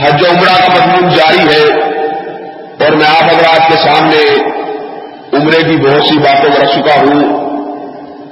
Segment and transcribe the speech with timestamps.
[0.00, 1.80] حج و عمرہ کا مضمون جاری ہے
[2.84, 4.34] اور میں آپ حضرات کے سامنے
[5.32, 7.40] عمرے کی بہت سی باتوں رکھ چکا ہوں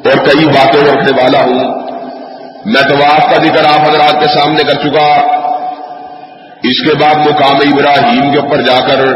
[0.04, 1.80] اور کئی باتیں رکھنے والا ہوں۔
[2.64, 5.40] میں طواف کا ذکر آپ حضرات کے سامنے کر چکا۔
[6.62, 9.12] اس کے بعد مقام ابراہیم کے اوپر جا کر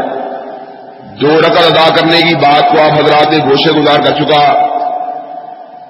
[1.21, 4.75] دو رقم ادا کرنے کی بات کو آپ حضرات نے گوشے گزار کر چکا۔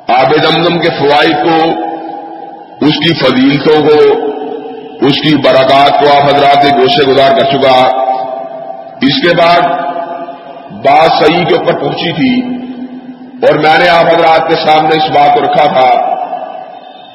[0.07, 1.71] آب دمدم کے فوائد کو،
[2.85, 4.25] اس کی فضیلتوں کو
[5.05, 8.05] اس کی برکات کو آپ حضرات نے گوشے گزار کر چکا۔
[9.01, 9.61] اس کے بعد
[10.71, 12.55] بات صحیح کے اوپر پہنچی تھی
[13.47, 16.15] اور میں نے آپ حضرات کے سامنے اس بات کو رکھا تھا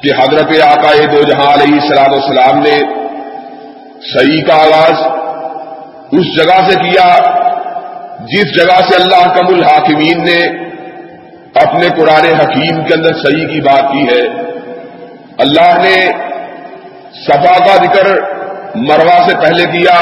[0.03, 2.77] کہ حضرت آقا دو جہاں علیہ سلام السلام نے
[4.13, 5.07] صحیح کا آغاز
[6.11, 7.17] اس جگہ سے کیا
[8.19, 10.71] جس جگہ سے اللہ کم الحاکمین نے
[11.55, 14.51] اپنے قرآن حکیم کے اندر صحیح کی بات کی ہے۔
[15.37, 16.30] اللہ نے
[17.15, 18.07] صفا کا ذکر
[18.83, 19.97] مروا سے پہلے کیا،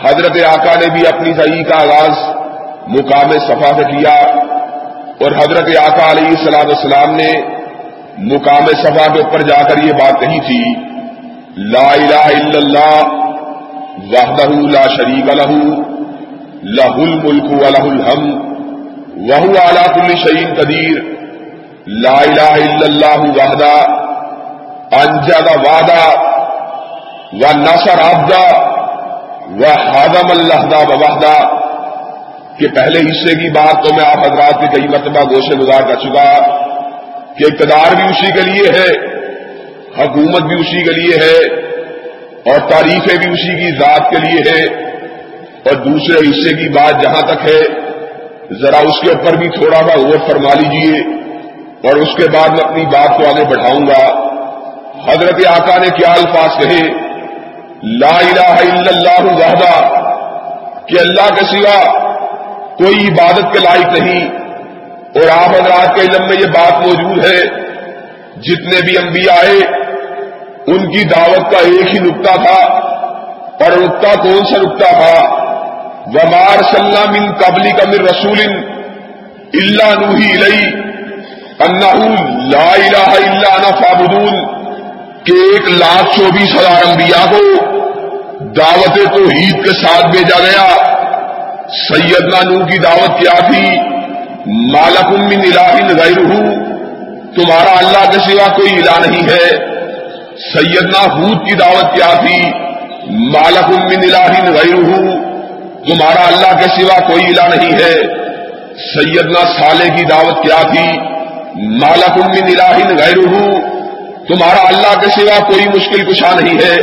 [0.00, 2.18] حضرت آقا نے بھی اپنی صحیح کا آغاز
[2.94, 4.14] مقام صفا سے کیا
[5.24, 7.30] اور حضرت آقا علیہ السلام السلام نے
[8.26, 10.62] مقام صفا کے اوپر جا کر یہ بات کہی تھی،
[11.72, 12.96] لا الہ الا اللہ
[14.10, 15.52] وحدہ لا شریک لہ
[16.72, 18.26] لہ الملک و لہ الحم
[19.28, 21.00] وہ اعلیٰ کل شعین قدیر،
[22.02, 23.72] لا الہ الا اللہ وحدہ
[24.92, 26.08] انجد وعدہ
[27.32, 28.44] و نصر آبدہ
[29.50, 31.58] و حادم اللہ وحدہ
[32.58, 35.94] کہ پہلے حصے کی بات تو میں آپ حضرات کی کئی مرتبہ گوشے گزار کر
[35.94, 36.24] چکا
[37.34, 39.18] کہ اقتدار بھی اسی کے لیے ہے،
[39.98, 41.68] حکومت بھی اسی کے لیے ہے
[42.50, 44.64] اور تاریخیں بھی اسی کی ذات کے لیے ہے
[45.64, 47.60] اور دوسرے حصے کی بات جہاں تک ہے،
[48.62, 51.00] ذرا اس کے اوپر بھی تھوڑا سا غور فرما لیجیے
[51.88, 54.27] اور اس کے بعد میں اپنی بات کو آگے بڑھاؤں گا۔
[55.06, 56.88] حضرت آقا نے کیا الفاظ کہے؟
[57.82, 59.88] لا الہ الا اللہ وحدہ،
[60.86, 61.98] کہ اللہ کے سوا
[62.76, 64.28] کوئی عبادت کے لائق نہیں۔
[65.14, 67.40] اور آپ حضرات کے علم میں یہ بات موجود ہے،
[68.40, 69.58] جتنے بھی انبیاء آئے،
[70.66, 72.88] ان کی دعوت کا ایک ہی نقطہ تھا۔
[73.64, 75.48] اور نقطہ کون سا نقطہ تھا؟
[76.06, 78.38] ومار سلام ان قبلی کا مر رسول
[79.54, 80.72] اللہ نوہی لئی
[81.60, 82.14] انہ
[82.50, 84.57] لا الہ الا انا فابدون
[85.32, 87.40] ایک لاکھ چوبیس ہزار انبیاء کو
[88.56, 90.66] دعوت توحید کے ساتھ بھیجا گیا۔
[91.78, 93.64] سیدنا نو کی دعوت کیا تھی؟
[94.46, 96.20] مالک من الہ غیر
[97.36, 99.48] تمہارا اللہ کے سوا کوئی الہ نہیں ہے۔
[100.52, 102.38] سیدنا حود کی دعوت کیا تھی؟
[103.10, 104.74] مالک من الہ غیر
[105.86, 107.94] تمہارا اللہ کے سوا کوئی الہ نہیں ہے۔
[108.94, 110.88] سیدنا سالے کی دعوت کیا تھی؟
[111.54, 113.18] مالک من الہ غیر
[114.28, 116.76] تمہارا اللہ کے سوا کوئی مشکل کشا نہیں ہے۔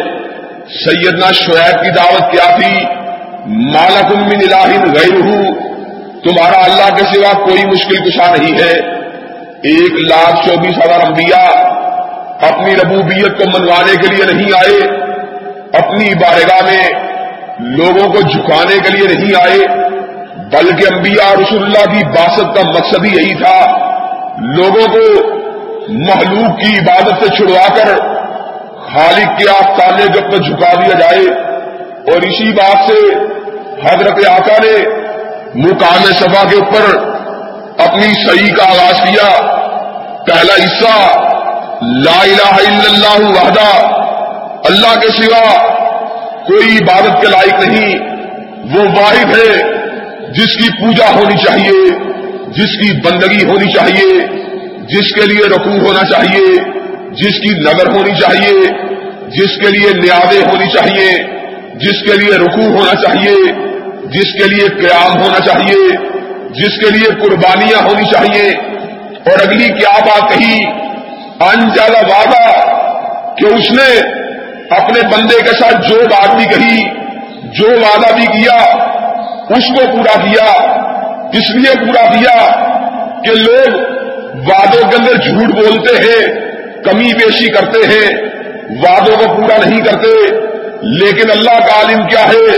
[0.84, 2.86] سیدنا شعیب کی دعوت کیا تھی؟
[3.46, 5.34] مالک من الہ غیر
[6.24, 8.80] تمہارا اللہ کے سوا کوئی مشکل کشا نہیں ہے۔
[9.62, 11.76] ایک لاکھ چوبیس ہزار انبیاء
[12.48, 15.06] اپنی ربوبیت کو منوانے کے لیے نہیں آئے۔
[15.74, 16.90] اپنی بارگاہ میں
[17.60, 19.68] لوگوں کو جھکانے کے لیے نہیں آئے۔
[20.36, 23.86] بلکہ انبیاء رسول اللہ کی باسط کا مقصد ہی یہی تھا۔
[24.42, 25.35] لوگوں کو
[25.90, 27.98] محلوق کی عبادت سے چھڑوا کر
[28.94, 31.46] خالق کے آفتانے جب تک جھکا دیا جائے۔
[32.12, 33.14] اور اسی بات سے
[33.88, 35.06] حضرت آقا نے
[35.56, 36.98] مقام سبا کے اوپر
[37.78, 39.56] اپنی صحیح کا آغاز کیا۔
[40.26, 41.20] پہلا حصہ،
[41.82, 43.88] لا الہ الا اللہ وحدہ،
[44.66, 45.76] اللہ کے سوا
[46.48, 47.96] کوئی عبادت کے لائق نہیں۔
[48.74, 49.76] وہ واحد ہے
[50.32, 51.90] جس کی پوجا ہونی چاہیے،
[52.48, 54.45] جس کی بندگی ہونی چاہیے۔
[54.90, 56.56] جس کے لیے رقو ہونا چاہیے،
[57.12, 58.60] جس کی نظر ہونی چاہیے،
[59.28, 61.12] جس کے لیے نیادیں ہونی چاہیے،
[61.76, 63.52] جس کے لیے رکوع ہونا چاہیے،
[64.08, 65.98] جس کے لیے قیام ہونا چاہیے،
[66.50, 68.50] جس کے لیے قربانیاں ہونی چاہیے۔
[69.26, 70.66] اور اگلی کیا بات کہی؟
[71.40, 72.60] انجالا وعدہ،
[73.36, 74.00] کہ اس نے
[74.70, 76.84] اپنے بندے کے ساتھ جو بات بھی کہی،
[77.44, 78.86] جو وعدہ بھی کیا،
[79.50, 80.76] اس کو پورا کیا۔
[81.34, 82.48] اس لیے پورا کیا
[83.22, 83.95] کہ لوگ
[84.38, 86.28] وعدوں کے اندر جھوٹ بولتے ہیں،
[86.84, 88.08] کمی بیشی کرتے ہیں،
[88.70, 90.32] وعدوں کو پورا نہیں کرتے،
[90.82, 92.58] لیکن اللہ کا عالم کیا ہے؟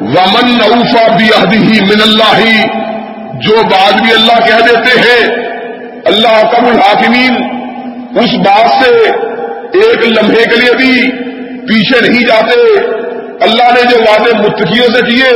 [0.00, 2.62] ومن نوفا بھی ہی من اللہ ہی
[3.34, 5.26] جو بات بھی اللہ کہہ دیتے ہیں،
[6.04, 7.34] اللہ کم الحاکمین،
[8.18, 8.94] اس بات سے
[9.78, 11.10] ایک لمحے کے لیے بھی
[11.62, 12.60] پیچھے نہیں جاتے۔
[13.40, 15.32] اللہ نے جو وعدے متقیوں سے کیے،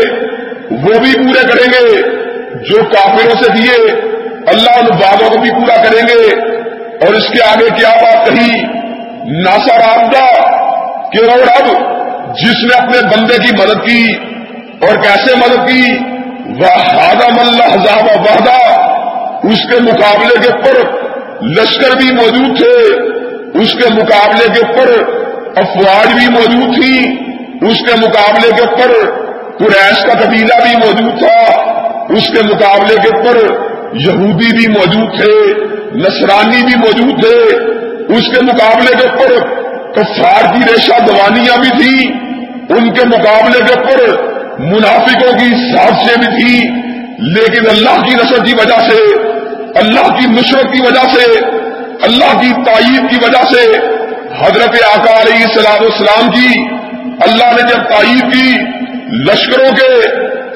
[0.71, 2.03] وہ بھی پورے کریں گے،
[2.63, 4.12] جو کافروں سے کیے
[4.47, 6.41] اللہ ان وعدوں کو بھی پورا کریں گے
[7.07, 8.63] اور اس کے آگے کیا بات کہی؟
[9.43, 10.43] ناسا رابطہ
[11.11, 11.93] کہ اور اب
[12.35, 14.15] جس نے اپنے بندے کی مدد کی
[14.87, 15.99] اور کیسے مدد کی؟
[16.47, 18.83] وہ ہادم اللہ حضاب وحدہ
[19.43, 21.03] اس کے مقابلے کے پر
[21.43, 23.03] لشکر بھی موجود تھے۔
[23.61, 25.03] اس کے مقابلے کے پر
[25.57, 27.17] افواج بھی موجود تھی۔
[27.71, 29.11] اس کے مقابلے کے پر
[29.59, 31.63] قریش کا قبیلہ بھی موجود تھا۔
[32.11, 35.33] اس کے مقابلے کے پر یہودی بھی موجود تھے،
[35.95, 37.57] نصرانی بھی موجود تھے،
[38.15, 39.39] اس کے مقابلے کے پر
[39.93, 42.09] کفار کی ریشہ دوانیاں بھی تھی
[42.77, 44.17] ان کے مقابلے کے پر
[44.59, 46.69] منافقوں کی سازشیں بھی تھی
[47.19, 49.03] لیکن اللہ کی نصر کی وجہ سے،
[49.75, 51.41] اللہ کی نصرت کی وجہ سے،
[52.03, 53.71] اللہ کی تائید کی وجہ سے
[54.41, 56.65] حضرت آقا علیہ السلام السلام کی،
[57.21, 58.59] اللہ نے جب تائید کی،
[59.17, 60.01] لشکروں کے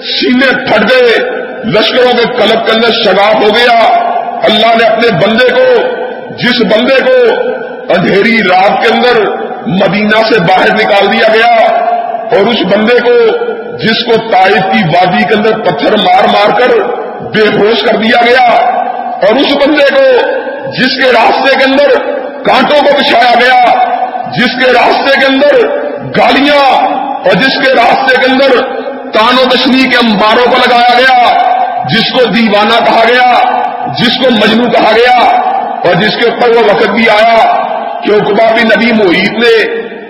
[0.01, 3.79] سینے پھٹ گئے۔ لشکروں کے کلب کے اندر شگاف ہو گیا۔
[4.43, 5.67] اللہ نے اپنے بندے کو،
[6.37, 7.17] جس بندے کو
[7.95, 9.21] اندھیری رات کے اندر
[9.67, 11.55] مدینہ سے باہر نکال دیا گیا
[12.33, 13.15] اور اس بندے کو
[13.77, 16.75] جس کو تائف کی وادی کے اندر پتھر مار مار کر
[17.35, 18.47] بے ہوش کر دیا گیا
[19.23, 20.05] اور اس بندے کو
[20.71, 21.99] جس کے راستے کے اندر
[22.43, 23.61] کانٹوں کو بچھایا گیا،
[24.31, 25.67] جس کے راستے کے اندر
[26.19, 26.65] گالیاں
[27.19, 28.65] اور جس کے راستے کے اندر
[29.13, 31.56] تان و تشنی کے امباروں کو لگایا گیا
[31.91, 33.27] جس کو دیوانہ کہا گیا،
[33.99, 35.17] جس کو مجنو کہا گیا،
[35.81, 37.37] اور جس کے اوپر وہ وقت بھی آیا
[38.05, 39.55] کہ اقبا بھی نبی محیط نے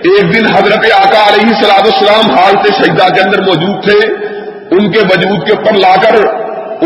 [0.09, 3.99] ایک دن حضرت آقا علیہ سلاد السلام حالت سجدہ کے اندر موجود تھے،
[4.77, 6.17] ان کے وجود کے اوپر لا کر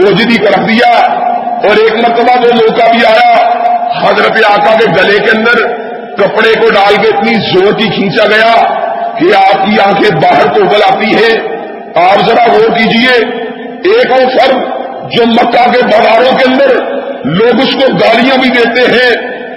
[0.01, 3.31] اوجدی کر رکھ دیا اور ایک مرتبہ وہ موقع بھی آیا،
[4.01, 5.63] حضرت آقا کے گلے کے اندر
[6.17, 8.53] کپڑے کو ڈال کے اتنی زور کی کھینچا گیا
[9.19, 11.31] کہ آپ کی آنکھیں باہر کو ابل آتی ہے
[12.01, 13.17] آپ ذرا غور کیجیے،
[13.89, 16.73] ایک وہ فرد جو مکہ کے بازاروں کے اندر
[17.25, 19.11] لوگ اس کو گالیاں بھی دیتے ہیں،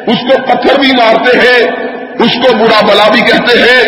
[0.07, 1.61] اس کو پتھر بھی مارتے ہیں،
[2.25, 3.83] اس کو برا بلا بھی کہتے ہیں،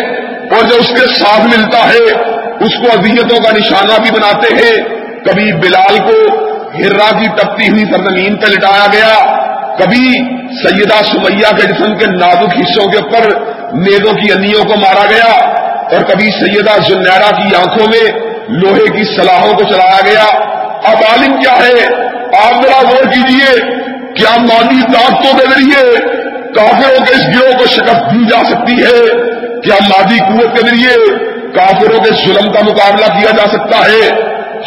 [0.51, 2.05] اور جو اس کے ساتھ ملتا ہے،
[2.65, 4.75] اس کو اذیتوں کا نشانہ بھی بناتے ہیں۔
[5.25, 6.17] کبھی بلال کو
[6.75, 9.13] ہررا کی تپتی ہوئی سرزمین پہ لٹایا گیا،
[9.77, 10.05] کبھی
[10.61, 13.29] سیدہ سمیہ کے جسم کے نازک حصوں کے اوپر
[13.73, 15.31] نیزوں کی انیوں کو مارا گیا،
[15.91, 18.05] اور کبھی سیدہ زنیرا کی آنکھوں میں
[18.49, 20.25] لوہے کی سلاحوں کو چلایا گیا۔
[20.83, 21.85] اب عالم کیا ہے؟
[22.43, 23.59] آپ ذرا غور کیجیے
[24.15, 25.95] کیا مادی طاقتوں کے ذریعے
[26.55, 29.01] کافروں کے اس گروہ کو شکست دی جا سکتی ہے
[29.63, 30.95] کیا مادی قوت کے ذریعے
[31.55, 34.09] کافروں کے ظلم کا مقابلہ کیا جا سکتا ہے۔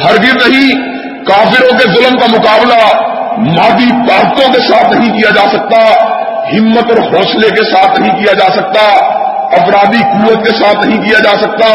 [0.04, 0.70] ہرگز نہیں،
[1.24, 2.78] کافروں کے ظلم کا مقابلہ
[3.36, 5.80] مادی طاقتوں کے ساتھ نہیں کیا جا سکتا،
[6.52, 8.80] ہمت اور حوصلے کے ساتھ نہیں کیا جا سکتا
[9.58, 11.66] افرادی قوت کے ساتھ نہیں کیا جا سکتا،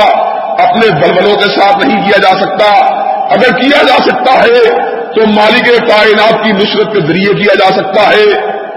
[0.64, 2.95] اپنے بلبلوں کے ساتھ نہیں کیا جا سکتا۔
[3.30, 4.76] اگر کیا جا سکتا ہے
[5.14, 8.24] تو مالک کائنات کی نصرت کے ذریعے کیا جا سکتا ہے،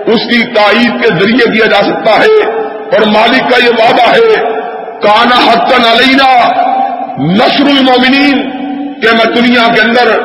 [0.06, 2.50] اس کی تائید کے ذریعے کیا جا سکتا ہے۔
[2.92, 4.42] اور مالک کا یہ وعدہ ہے،
[5.02, 6.52] کانا حقن علینا
[7.18, 8.50] نشر المومنین،
[9.00, 10.18] کہ میں دنیا کے اندر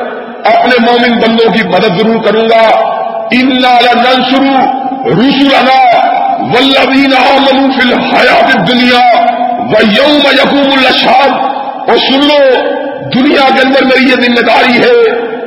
[0.45, 2.93] اپنے مومن بندوں کی مدد ضرور کروں گا۔
[3.31, 4.55] ان ننسرو
[5.09, 5.79] رسولنا
[6.39, 7.11] ولبین
[7.71, 9.21] فی الحیات دنیا
[9.59, 11.29] و یوم یقوم الشاد
[11.89, 12.39] اور سن لو
[13.15, 14.93] دنیا کے اندر میری یہ ذمہ داری ہے،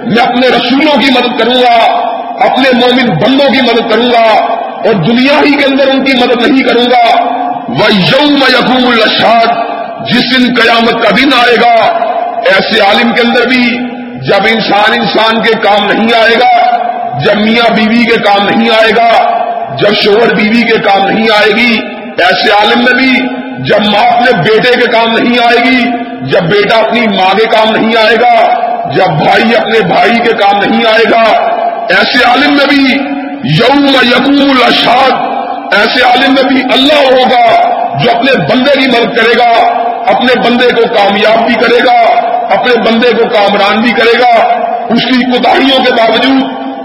[0.07, 1.77] میں اپنے رسولوں کی مدد کروں گا،
[2.45, 4.25] اپنے مومن بندوں کی مدد کروں گا
[4.89, 7.05] اور دنیا ہی کے اندر ان کی مدد نہیں کروں گا۔
[7.69, 9.47] وہ یوم یقوم الشاد
[10.07, 11.75] جس دن قیامت کا دن آئے گا،
[12.53, 13.65] ایسے عالم کے اندر بھی
[14.29, 16.53] جب انسان انسان کے کام نہیں آئے گا،
[17.19, 19.11] جب میاں بیوی کے کام نہیں آئے گا،
[19.77, 21.77] جب شوہر بیوی کے کام نہیں آئے گی،
[22.19, 23.13] ایسے عالم میں بھی
[23.59, 25.83] جب ماں اپنے بیٹے کے کام نہیں آئے گی،
[26.31, 28.35] جب بیٹا اپنی ماں کے کام نہیں آئے گا،
[28.91, 31.23] جب بھائی اپنے بھائی کے کام نہیں آئے گا،
[31.97, 32.95] ایسے عالم میں بھی
[33.55, 35.13] یوم یقوم الاشاد
[35.75, 39.51] ایسے عالم میں بھی اللہ ہوگا جو اپنے بندے کی مدد کرے گا،
[40.07, 42.01] اپنے بندے کو کامیاب بھی کرے گا،
[42.55, 44.43] اپنے بندے کو کامران بھی کرے گا۔
[44.89, 46.43] اس کی کوتاہیوں کے باوجود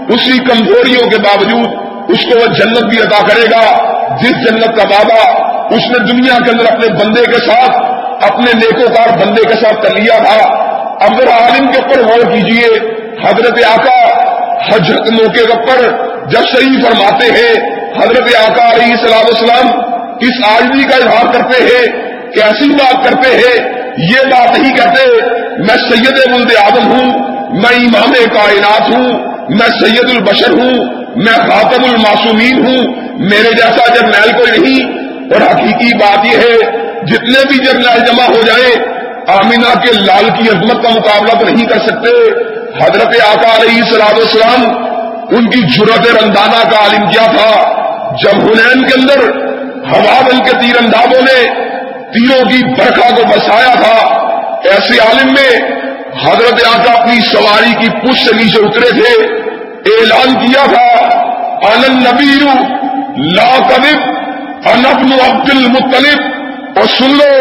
[0.08, 1.66] اس کی کمزوریوں کے باوجود،
[2.08, 6.34] اس کو وہ جنت بھی ادا کرے گا، جس جنت کا وعدہ اس نے دنیا
[6.44, 7.76] کے اندر اپنے بندے کے ساتھ،
[8.32, 12.66] اپنے نیکوکار بندے کے ساتھ کر لیا تھا۔ اب ذرا عالم کے اوپر غور کیجیے
[13.24, 13.98] حضرت آقا
[14.68, 15.80] حجرت موقع کے اوپر
[16.26, 17.54] جب صحیح فرماتے ہیں،
[18.02, 19.70] حضرت آقا علیہ السلام اسلام
[20.18, 23.56] کس آجمی کا اظہار کرتے ہیں کیسی بات کرتے ہیں،
[23.98, 25.06] یہ بات نہیں کرتے
[25.58, 27.10] میں سید ملد آدم ہوں،
[27.60, 29.08] میں امام کائنات ہوں،
[29.48, 30.84] میں سید البشر ہوں،
[31.16, 35.01] میں خاتم الماسومین ہوں، میرے جیسا جرنیل کوئی نہیں۔
[35.32, 36.56] اور حقیقی بات یہ ہے،
[37.02, 38.72] جتنے بھی جرنیل جمع ہو جائیں،
[39.28, 42.08] آمینہ کے لال کی عظمت کا مقابلہ تو نہیں کر سکتے۔
[42.84, 44.64] حضرت آقا علیہ سلاد السلام
[45.36, 47.50] ان کی جرت رندانہ کا عالم کیا تھا۔
[48.22, 49.20] جب ہنین کے اندر
[49.92, 51.38] ہوا بل کے تیر اندازوں نے
[52.12, 53.96] تیروں کی برکھا کو بسایا تھا،
[54.70, 55.50] ایسے عالم میں
[56.24, 59.12] حضرت آقا اپنی سواری کی پش سے نیچے اترے تھے۔
[59.92, 60.88] اعلان کیا تھا
[61.70, 62.38] آنند نبی
[63.36, 64.21] لا قلب
[64.70, 67.32] انبن عبد المطلب اور سن لو،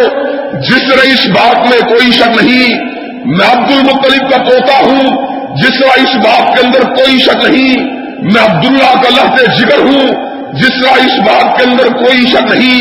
[0.59, 2.79] جس طرح اس بات میں کوئی شک نہیں،
[3.25, 5.09] میں عبد المطلب کا پوتا ہوں،
[5.55, 7.85] جس طرح اس بات کے اندر کوئی شک نہیں،
[8.23, 10.07] میں عبداللہ کا لہتے جگر ہوں،
[10.53, 12.79] جس طرح اس بات کے اندر کوئی شک نہیں،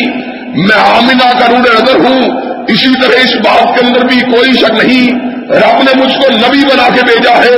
[0.57, 2.23] میں آمینہ کا روڈ نظر ہوں،
[2.69, 5.21] اسی طرح اس بات کے اندر بھی کوئی شک نہیں۔
[5.53, 7.55] رب نے مجھ کو نبی بنا کے بھیجا ہے،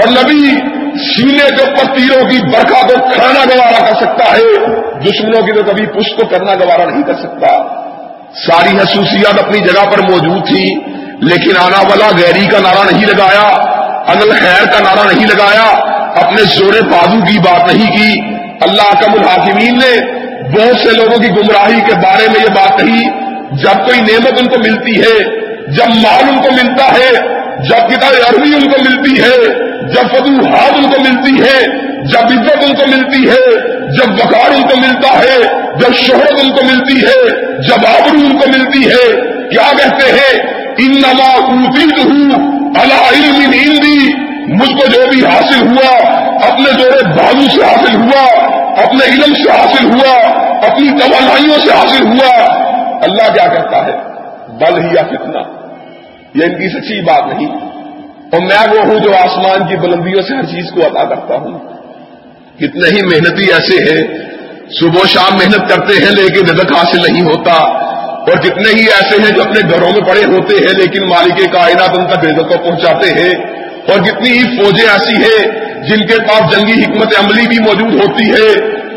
[0.00, 0.42] اور نبی
[0.98, 5.62] سینے کے اوپر تیروں کی برکھا کو کھانا گوارا کر سکتا ہے، دشمنوں کی تو
[5.62, 7.46] کبھی پش کو کرنا گوارا نہیں کر سکتا۔
[8.46, 10.64] ساری حصوصیات اپنی جگہ پر موجود تھی،
[11.20, 13.46] لیکن آنا والا گیری کا نعرہ نہیں لگایا
[14.12, 15.68] انل خیر کا نعرہ نہیں لگایا،
[16.14, 18.20] اپنے زور بازو کی بات نہیں کی۔
[18.60, 19.94] اللہ کم الحاکمین نے
[20.52, 23.02] بہت سے لوگوں کی گمراہی کے بارے میں یہ بات کہی،
[23.52, 25.18] جب کوئی نعمت ان کو ملتی ہے،
[25.72, 29.48] جب مال ان کو ملتا ہے جب کتاب عربی ان کو ملتی ہے،
[29.88, 31.66] جب فتوحات ان کو ملتی ہے،
[32.02, 35.38] جب عزت ان کو ملتی ہے، جب وقار ان کو ملتا ہے،
[35.76, 37.28] جب شہرت ان کو ملتی ہے،
[37.60, 42.30] جب آبرو ان کو ملتی ہے، کیا کہتے ہیں؟ ان نما ہوں
[42.74, 44.12] اللہ علم ہندی
[44.54, 45.96] مجھ کو جو بھی حاصل ہوا،
[46.48, 48.24] اپنے جوڑے بازو سے حاصل ہوا،
[48.82, 50.16] اپنے علم سے حاصل ہوا،
[50.66, 52.44] اپنی توانائیوں سے حاصل ہوا،
[53.02, 53.92] اللہ کیا کہتا ہے؟
[54.48, 55.57] بل ہی یا کتنا
[56.34, 57.48] یہ ان کی سچی بات نہیں۔
[58.32, 61.58] اور میں وہ ہوں جو آسمان کی بلندیوں سے ہر چیز کو عطا کرتا ہوں۔
[62.56, 64.18] کتنے ہی محنتی ایسے ہیں،
[64.80, 67.52] صبح شام محنت کرتے ہیں لیکن رزق حاصل نہیں ہوتا۔
[68.18, 71.98] اور جتنے ہی ایسے ہیں جو اپنے گھروں میں پڑے ہوتے ہیں لیکن مالک کائنات
[71.98, 73.58] ان تک رزق کو پہنچاتے ہیں۔
[73.88, 75.48] اور جتنی ہی فوجیں ایسی ہیں
[75.82, 78.48] جن کے پاس جنگی حکمت عملی بھی موجود ہوتی ہے،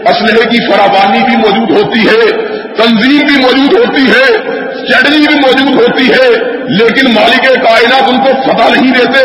[0.10, 5.80] اسلحے کی فراوانی بھی موجود ہوتی ہے۔ تنظیم بھی موجود ہوتی ہے اسٹریٹجی بھی موجود
[5.82, 6.30] ہوتی ہے،
[6.78, 9.24] لیکن مالک کائنات ان کو فتح نہیں دیتے۔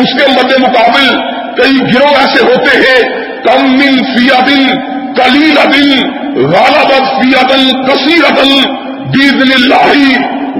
[0.00, 1.08] اس کے مد مقابل
[1.58, 3.00] کئی گروہ ایسے ہوتے ہیں،
[3.44, 4.66] کم من فیا دن
[5.16, 8.52] کلیل دن غالب فیا دن کثیر دن
[9.12, 9.92] بیدن اللہ،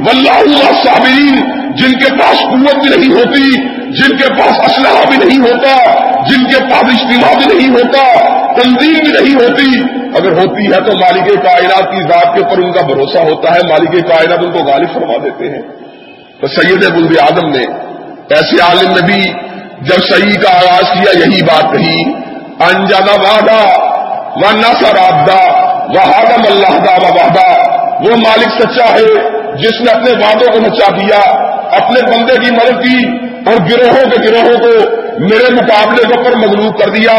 [0.04, 1.40] واللہ صابرین
[1.76, 6.44] جن کے پاس قوت بھی نہیں ہوتی، جن کے پاس اسلحہ بھی نہیں ہوتا، جن
[6.44, 11.44] کے پاس اجتماع بھی نہیں ہوتا، تنظیم بھی نہیں ہوتی۔ اگر ہوتی ہے تو مالک
[11.44, 14.94] کائنات کی ذات کے اوپر ان کا بھروسہ ہوتا ہے، مالک کائنات ان کو غالب
[14.94, 15.62] فرما دیتے ہیں۔
[16.40, 17.64] تو سید بلد آدم نے
[18.30, 19.32] ایسے عالم نے بھی
[19.80, 22.02] جب صحیح کا آغاز کیا، یہی بات کہی،
[22.60, 23.88] انجانا وعدہ
[24.36, 30.10] و نسر آبدہ وہ ہادم اللہ دا وعدہ وہ مالک سچا ہے، جس نے اپنے
[30.10, 31.48] وعدوں کو نچا دیا۔
[31.82, 36.78] اپنے بندے کی مدد کی اور گروہوں کے گروہوں کو میرے مقابلے کے اوپر مغلوب
[36.78, 37.12] کر دیا۔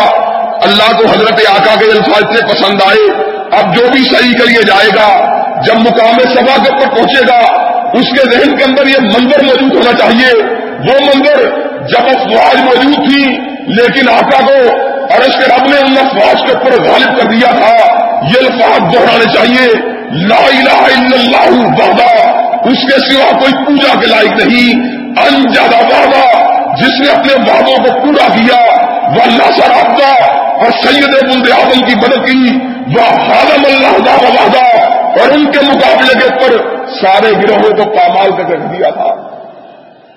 [0.62, 4.88] اللہ کو حضرت آقا کے الفاظ اتنے پسند آئے۔ اب جو بھی صحیح کریے جائے
[4.88, 9.44] گا، جب مقام سبا کے اوپر پہنچے گا، اس کے ذہن کے اندر یہ منظر
[9.44, 11.44] موجود ہونا چاہیے۔ وہ منظر
[11.88, 13.38] جب افواج موجود تھی،
[13.68, 18.00] لیکن آقا کو عرش کے رب نے ان افواج کے اوپر غالب کر دیا تھا۔
[18.14, 19.90] یہ الفاظ دہرانے چاہیے۔
[20.28, 25.76] لا الہ الا اللہ وحدہ۔ اس کے سوا کوئی پوجا کے لائق نہیں۔ ان زیادہ
[25.76, 31.86] وعدہ جس نے اپنے وعدوں کو پورا کیا، وہ اللہ سرابہ اور سید بند آدم
[31.86, 32.58] کی مدد کی،
[32.96, 34.90] وہ حالم اللہ وعدہ
[35.22, 39.30] اور ان کے مقابلے کے اوپر سارے گروہوں کو پامال کر رکھ دیا تھا۔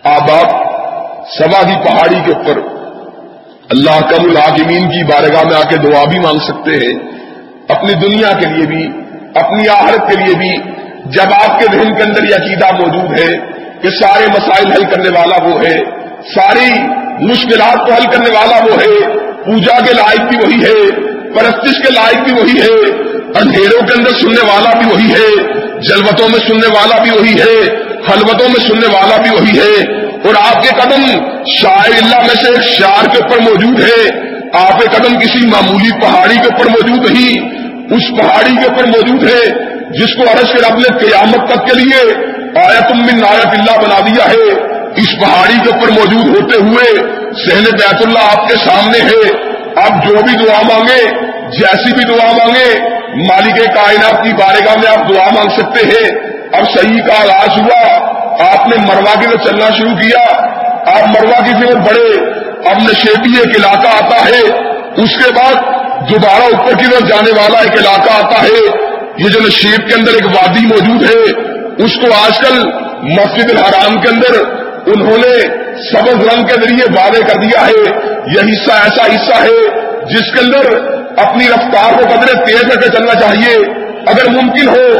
[0.04, 0.50] آپ آپ
[1.38, 2.58] سوا کی پہاڑی کے اوپر۔
[3.70, 7.12] اللہ کم العاقمین کی بارگاہ میں آ کے دعا بھی مانگ سکتے ہیں۔
[7.68, 8.90] اپنی دنیا کے لیے بھی،
[9.34, 10.71] اپنی آہرت کے لیے بھی
[11.04, 13.36] جب آپ کے ذہن کے اندر یہ عقیدہ موجود ہے
[13.82, 15.78] کہ سارے مسائل حل کرنے والا وہ ہے،
[16.34, 16.82] ساری
[17.24, 20.90] مشکلات کو حل کرنے والا وہ ہے، پوجا کے لائق بھی وہی ہے،
[21.34, 22.90] پرستش کے لائق بھی وہی ہے،
[23.40, 25.42] اندھیروں کے اندر سننے والا بھی وہی ہے،
[25.80, 27.76] جلوتوں میں سننے والا بھی وہی ہے،
[28.10, 31.02] حلوتوں میں سننے والا بھی وہی ہے۔ اور آپ کے قدم
[31.46, 34.18] شاعر اللہ میں سے ایک شعر کے اوپر موجود ہے۔
[34.52, 37.48] آپ کے قدم کسی معمولی پہاڑی کے اوپر موجود نہیں،
[37.94, 41.78] اس پہاڑی کے اوپر موجود ہے۔ جس کو عرش کے رب نے قیامت تک کے
[41.78, 42.14] لیے
[42.64, 47.00] آیت من نایت اللہ بنا دیا ہے، اس پہاڑی کے اوپر موجود ہوتے ہوئے
[47.32, 49.52] سہن بیت اللہ آپ کے سامنے ہے۔
[49.84, 51.04] آپ جو بھی دعا مانگے
[51.50, 52.78] جیسی بھی دعا مانگے
[53.14, 58.12] مالک کائنات کی بارگاہ میں آپ دعا مانگ سکتے ہیں۔ اب صحیح کا آغاز ہوا،
[58.52, 60.46] آپ نے مروا کی طرف چلنا شروع کیا۔
[60.98, 62.32] آپ مروا کی طرف بڑے
[62.70, 64.40] اب نشیبی ایک علاقہ آتا ہے۔
[64.96, 65.54] اس کے بعد
[66.10, 70.12] دوبارہ اوپر کی طرف جانے والا ایک علاقہ آتا ہے۔ یہ جو نشیب کے اندر
[70.12, 71.42] ایک وادی موجود ہے،
[71.84, 72.58] اس کو آج کل
[73.02, 77.90] مسجد الحرام کے اندر انہوں نے سبز رنگ کے ذریعے وعدے کر دیا ہے۔
[78.26, 79.70] یہ حصہ ایسا حصہ ہے
[80.04, 83.56] جس کے اندر اپنی رفتار کو قدرے تیز کر کے چلنا چاہیے۔
[84.06, 84.94] اگر ممکن ہو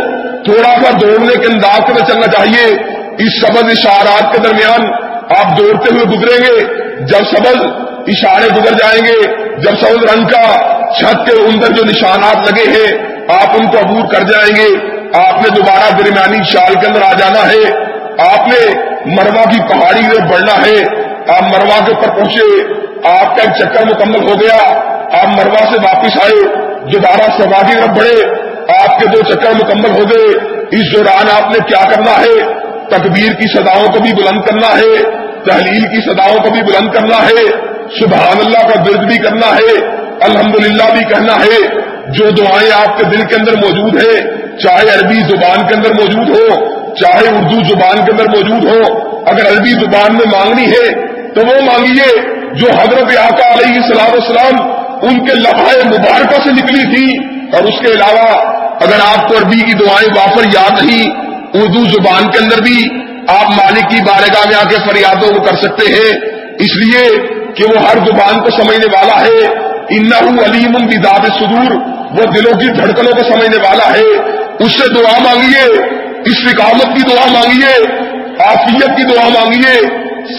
[0.44, 2.74] تھوڑا سا دوڑنے کے انداز سے چلنا چاہیے۔
[3.18, 4.86] اس سبز اشارات کے درمیان
[5.36, 6.60] آپ دوڑتے ہوئے گزریں گے۔
[7.04, 7.66] جب سبز
[8.06, 13.11] اشارے گزر جائیں گے، جب سبز رنگ کا چھت کے اندر جو نشانات لگے ہیں
[13.28, 17.12] آپ ان کو عبور کر جائیں گے۔ آپ نے دوبارہ درمیانی شال کے اندر آ
[17.12, 17.92] جانا ہے۔
[18.32, 21.02] آپ نے مروا کی پہاڑی میں بڑھنا ہے۔
[21.36, 22.74] آپ مروا کے اوپر پہنچے۔
[23.08, 24.78] آپ کا ایک چکر مکمل ہو گیا۔
[25.22, 26.56] آپ مروا سے واپس آئے۔
[26.92, 28.42] دوبارہ سوا کی طرف بڑھے۔
[28.82, 32.52] آپ کے دو چکر مکمل ہو گئے۔ اس دوران آپ نے کیا کرنا ہے؟
[32.88, 35.02] تکبیر کی صداؤں کو بھی بلند کرنا ہے۔
[35.44, 37.50] تحلیل کی صداؤں کو بھی بلند کرنا ہے۔
[38.00, 39.86] سبحان اللہ کا درد بھی کرنا ہے۔
[40.20, 44.20] الحمدللہ بھی کہنا ہے۔ جو دعائیں آپ کے دل کے اندر موجود ہیں،
[44.58, 49.46] چاہے عربی زبان کے اندر موجود ہو، چاہے اردو زبان کے اندر موجود ہو، اگر
[49.46, 52.20] عربی زبان میں مانگنی ہے، تو وہ مانگیے
[52.54, 54.70] جو حضرت آقا علیہ السلام السلام
[55.02, 58.40] ان کے لمحے مبارکہ سے نکلی تھی۔ اور اس کے علاوہ،
[58.80, 61.10] اگر آپ کو عربی کی دعائیں وافر یاد نہیں،
[61.54, 65.56] اردو زبان کے اندر بھی آپ مالک کی بارگاہ میں آ کے فریادوں کو کر
[65.56, 66.20] سکتے ہیں۔
[66.58, 70.12] اس لیے کہ وہ ہر زبان کو سمجھنے والا ہے۔ ان
[70.44, 71.74] علیم کی داد سدور
[72.10, 74.18] وہ دلوں کی دھڑکنوں کو سمجھنے والا ہے۔
[74.64, 75.82] اس سے دعا مانگیے
[76.26, 79.80] استقامت کی دعا مانگیے آفیت کی دعا مانگیے،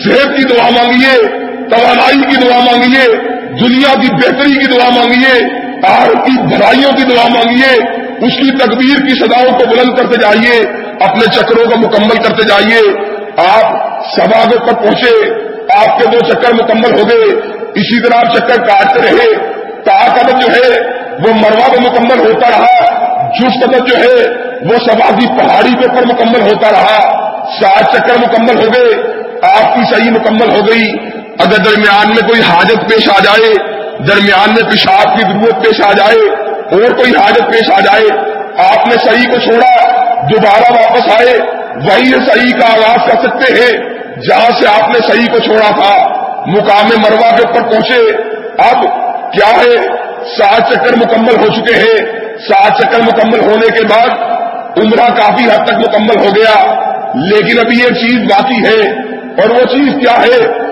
[0.03, 1.27] صحت کی دعا مانگیے،
[1.69, 3.15] توانائی کی دعا مانگیے،
[3.60, 5.43] دنیا کی بہتری کی دعا مانگیے،
[5.88, 10.60] آر کی بھلائیوں کی دعا مانگیے۔ اس کی تقدیر کی سداؤں کو بلند کرتے جائیے،
[11.03, 12.91] اپنے چکروں کو مکمل کرتے جائیے۔
[13.38, 13.72] آپ
[14.15, 15.43] سبا پر پہنچے،
[15.79, 19.34] آپ کے دو چکر مکمل ہو گئے۔ اسی طرح آپ چکر کاٹتے رہے
[19.86, 20.82] تا قدم جو ہے،
[21.20, 22.84] وہ مروا میں مکمل ہوتا رہا،
[23.30, 27.00] جس قدم جو ہے، وہ سبا کی پہاڑی کے اوپر مکمل ہوتا رہا۔
[27.62, 29.13] سات چکر مکمل ہو گئے،
[29.60, 30.92] آپ کی صحیح مکمل ہو گئی۔
[31.39, 33.53] اگر درمیان میں کوئی حاجت پیش آ جائے،
[34.08, 36.20] درمیان میں پیشاب کی ضرورت پیش آ جائے،
[36.72, 38.08] اور کوئی حاجت پیش آ جائے،
[38.58, 41.38] آپ نے صحیح کو چھوڑا، دوبارہ واپس آئے،
[41.75, 43.72] وہی صحیح کا آغاز کر سکتے ہیں،
[44.22, 48.17] جہاں سے آپ نے صحیح کو چھوڑا تھا۔ مقام مروا کے اوپر پہنچے۔
[48.58, 48.84] اب
[49.34, 50.03] کیا ہے؟
[50.38, 54.10] سات چکر مکمل ہو چکے ہیں۔ سات چکر مکمل ہونے کے بعد
[54.77, 56.84] عمرہ کافی حد تک مکمل ہو گیا۔
[57.15, 58.91] لیکن ابھی یہ چیز باقی ہے۔
[59.41, 60.63] اور وہ چیز کیا ہے؟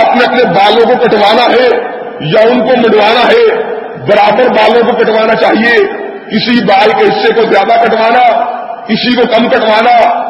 [0.00, 1.68] آپ نے اپنے بالوں کو کٹوانا ہے
[2.20, 3.62] یا ان کو مڈوانا ہے؟
[3.96, 5.76] برابر بالوں کو کٹوانا چاہیے۔
[6.30, 8.44] کسی بال کے حصے کو زیادہ کٹوانا،
[8.84, 10.20] کسی کو کم کٹوانا،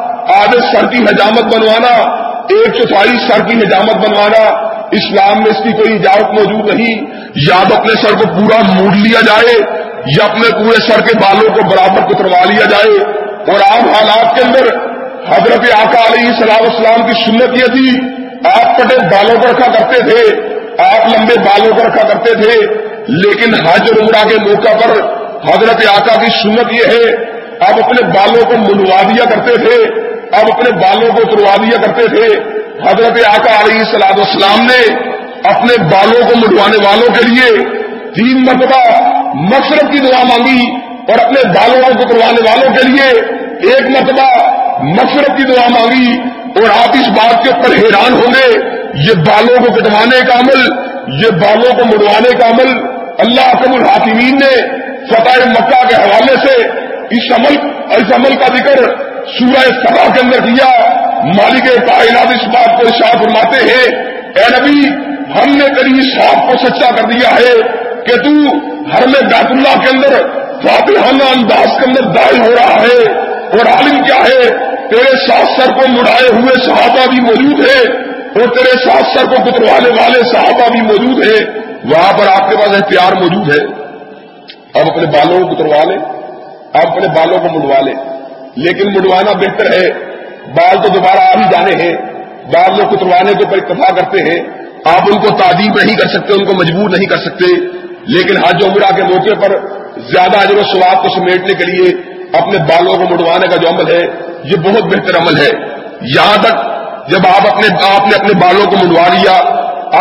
[0.43, 1.93] آدھے سر کی حجامت بنوانا،
[2.33, 7.63] ایک چوتھائی سر کی حجامت بنوانا۔ اسلام میں اس کی کوئی اجازت موجود نہیں۔ یا
[7.69, 9.57] تو اپنے سر کو پورا موڑ لیا جائے،
[10.05, 13.11] یا اپنے پورے سر کے بالوں کو برابر کتروا لیا جائے۔
[13.51, 14.75] اور عام حالات کے اندر
[15.29, 17.99] حضرت آقا علیہ السلام اسلام کی سنت یہ تھی،
[18.45, 20.41] آپ پٹے بالوں کو رکھا کرتے تھے،
[20.83, 24.91] آپ لمبے بالوں کو رکھا کرتے تھے۔ لیکن حج اور عمرہ کے موقع پر
[25.49, 27.15] حضرت آقا کی سنت یہ ہے
[27.59, 32.15] اب اپنے بالوں کو منڈوا دیا کرتے تھے اب اپنے بالوں کو اتروا دیا کرتے
[32.15, 34.81] تھے۔ حضرت آقا علیہ السلام اسلام نے
[35.43, 37.63] اپنے بالوں کو منڈوانے والوں کے لیے
[38.13, 38.81] تین مرتبہ
[39.33, 40.65] مقصد کی دعا مانگی
[41.07, 43.07] اور اپنے بالوں کو اتروانے والوں کے لیے
[43.71, 44.27] ایک مرتبہ
[44.83, 46.11] مقصد کی دعا مانگی
[46.59, 48.47] اور آپ اس بات کے اوپر حیران ہوں گے،
[49.07, 50.61] یہ بالوں کو کٹوانے کا عمل،
[51.23, 52.71] یہ بالوں کو مڑوانے کا عمل
[53.17, 54.53] اللہ اکم الحاکمین نے
[55.09, 56.55] فتح مکہ کے حوالے سے
[57.17, 57.57] اس عمل
[57.97, 58.83] اس عمل کا ذکر
[59.37, 60.69] سورہ سبا کے اندر کیا۔
[61.25, 63.85] مالک کائنات اس بات کو اشاع فرماتے ہیں،
[64.37, 64.81] اے نبی،
[65.35, 66.13] ہم نے تیری اس
[66.47, 67.53] کو سچا کر دیا ہے
[68.05, 68.33] کہ تو
[68.91, 70.15] ہر میں بیت اللہ کے اندر
[70.61, 72.99] فاتحانہ انداز کے اندر دائر ہو رہا ہے
[73.49, 74.47] اور عالم کیا ہے،
[74.89, 79.43] تیرے ساتھ سر کو مڑائے ہوئے صحابہ بھی موجود ہے اور تیرے ساتھ سر کو
[79.43, 81.37] کتروانے والے صحابہ بھی موجود ہے
[81.85, 83.63] وہاں پر آپ کے پاس اختیار موجود ہے۔
[84.73, 85.97] اب اپنے بالوں کو کتروا لیں،
[86.73, 87.93] آپ اپنے بالوں کو منڈوا لیں،
[88.65, 89.87] لیکن منڈوانا بہتر ہے
[90.55, 91.93] بال تو دوبارہ آ ہی جانے ہیں۔
[92.45, 94.39] بال لوگ کتروانے کے اوپر اتفاق کرتے ہیں۔
[94.85, 97.45] آپ ان کو تعدیب نہیں کر سکتے، ان کو مجبور نہیں کر سکتے۔
[98.07, 99.59] لیکن حج عمرہ کے موقع پر
[99.97, 101.89] زیادہ اجر و سواب کو سمیٹنے کے لیے
[102.33, 104.07] اپنے بالوں کو منڈوانے کا جو عمل ہے،
[104.43, 105.49] یہ بہت بہتر عمل ہے۔
[106.01, 106.53] یہاں تک
[107.09, 109.33] جب آپ اپنے، آپ نے اپنے بالوں کو منڈوا لیا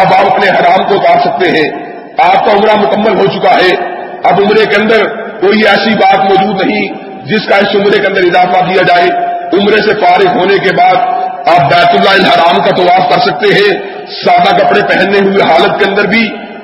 [0.00, 1.70] آپ آپ اپنے حرام کو اتار سکتے ہیں۔
[2.18, 5.06] آپ کا عمرہ مکمل ہو چکا ہے۔ اب عمرے کے اندر
[5.40, 6.88] کوئی ایسی بات موجود نہیں
[7.24, 10.96] جس کا اس عمرے کے اندر اضافہ کیا جائے۔ عمرے سے فارغ ہونے کے بعد
[11.50, 13.72] آپ بیت اللہ الحرام کا طواف کر سکتے ہیں،
[14.14, 16.22] سادہ کپڑے پہننے ہوئے حالت کے اندر بھی،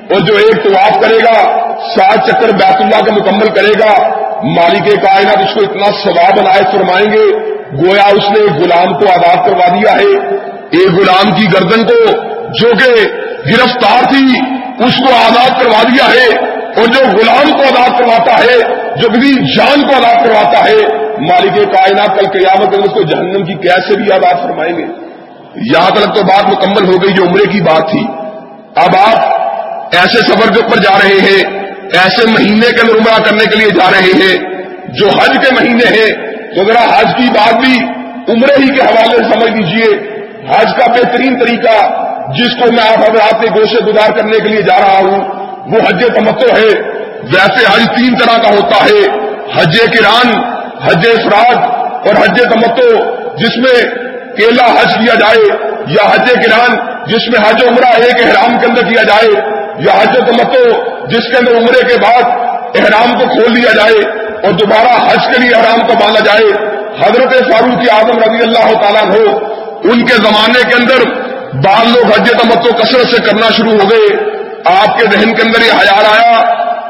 [0.09, 1.35] اور جو ایک طواف کرے گا،
[1.95, 3.91] سات چکر بیت اللہ کا مکمل کرے گا،
[4.55, 7.25] مالک کائنات اس کو اتنا ثواب عنایت فرمائیں گے،
[7.83, 10.41] گویا اس نے ایک غلام کو آزاد کروا دیا ہے۔
[10.77, 11.99] ایک غلام کی گردن کو
[12.59, 12.89] جو کہ
[13.51, 14.25] گرفتار تھی،
[14.85, 16.27] اس کو آزاد کروا دیا ہے،
[16.75, 18.57] اور جو غلام کو آزاد کرواتا ہے،
[19.01, 20.77] جو کسی جان کو آزاد کرواتا ہے
[21.19, 24.85] مالک کائنات کل قیامت اس کو جہنم کی قید سے بھی آباد فرمائیں گے۔
[25.55, 28.05] یہاں تک تو بات مکمل ہو گئی جو عمرے کی بات تھی۔
[28.75, 29.43] اب آپ
[29.95, 31.59] ایسے سفر کے اوپر جا رہے ہیں،
[31.93, 34.37] ایسے مہینے کے اندر عمرہ کرنے کے لیے جا رہے ہیں
[34.87, 37.79] جو حج کے مہینے ہیں۔ تو ذرا حج کی بات بھی
[38.33, 40.13] عمرے ہی کے حوالے سے سمجھ لیجیے
[40.49, 42.03] حج کا بہترین طریقہ
[42.35, 45.17] جس کو میں آپ حضرات کے گوشے گزار کرنے کے لیے جا رہا ہوں،
[45.71, 50.52] وہ حج تمتو ہے۔ ویسے حج تین طرح کا ہوتا ہے۔ حج کران
[50.85, 51.57] حج افراد
[52.07, 52.89] اور حج تمتو
[53.37, 53.89] جس میں
[54.37, 55.45] کیلا حج کیا جائے
[55.87, 56.75] یا حج کران
[57.07, 59.31] جس میں حج عمرہ ایک احرام کے اندر کیا جائے
[59.79, 60.63] یا حج تمتو
[61.07, 62.23] جس کے اندر عمرے کے بعد
[62.75, 67.33] احرام کو کھول لیا جائے اور دوبارہ حج کے لیے احرام کو باندھا جائے۔ حضرت
[67.33, 69.37] فاروق اعظم رضی اللہ تعالیٰ ہو
[69.83, 71.09] ان کے زمانے کے اندر
[71.53, 74.17] بعض لوگ حج تمتو کثرت سے کرنا شروع ہو گئے۔
[74.65, 76.39] آپ کے ذہن کے اندر یہ حیال آیا،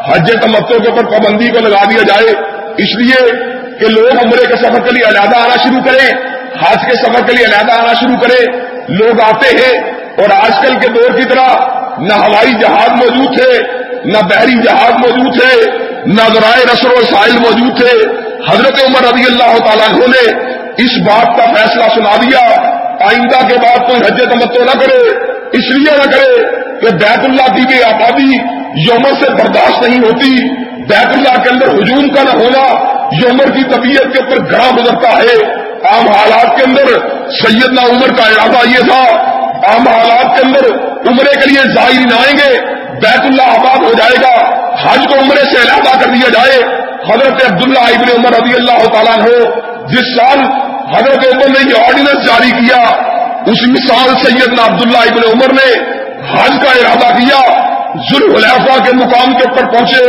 [0.09, 2.29] حج تمتو کے اوپر پابندی کو لگا دیا جائے۔
[2.77, 3.53] اس لیے
[3.83, 6.09] کہ لوگ عمرے کے سفر کے لیے علیحدہ آنا شروع کریں،
[6.63, 10.79] حج کے سفر کے لیے علیحدہ آنا شروع کریں۔ لوگ آتے ہیں اور آج کل
[10.79, 11.55] کے دور کی طرح
[11.97, 13.59] نہ ہوائی جہاز موجود تھے،
[14.05, 15.71] نہ بحری جہاز موجود تھے،
[16.05, 17.97] نہ ذرائع رسر و سائل موجود تھے۔
[18.49, 22.39] حضرت عمر رضی اللہ تعالیٰ نے اس بات کا فیصلہ سنا دیا۔
[23.09, 24.99] آئندہ کے بعد کوئی حج تمتو نہ کرے،
[25.53, 26.41] اس لیے نہ کرے
[26.79, 28.35] کہ بیت اللہ کی بھی آبادی
[28.89, 30.49] یومر سے برداشت نہیں ہوتی،
[30.83, 35.09] بیت اللہ کے اندر ہجوم کا نہ ہونا۔ یومر کی طبیعت کے اوپر گڑا گزرتا
[35.09, 36.85] ہے، عام حالات کے اندر
[37.29, 39.03] سیدنا عمر کا ارادہ یہ تھا،
[39.67, 40.69] عام حالات کے اندر
[41.09, 42.59] عمرے کے لیے ظاہر نہ آئیں گے،
[43.01, 47.51] بیت اللہ آباد ہو جائے گا، حج کو عمرے سے علیحدہ کر دیا جائے۔ حضرت
[47.51, 49.43] عبداللہ ابن عمر رضی اللہ تعالیٰ ہو
[49.87, 50.39] جس سال
[50.95, 52.77] حضرت عمر نے یہ آرڈیننس جاری کیا
[53.45, 55.73] اسی سال سیدنا عبداللہ ابن عمر نے
[56.33, 57.39] حج کا ارادہ کیا۔
[58.11, 60.05] ذوالحفا کے مقام کے اوپر پہنچے،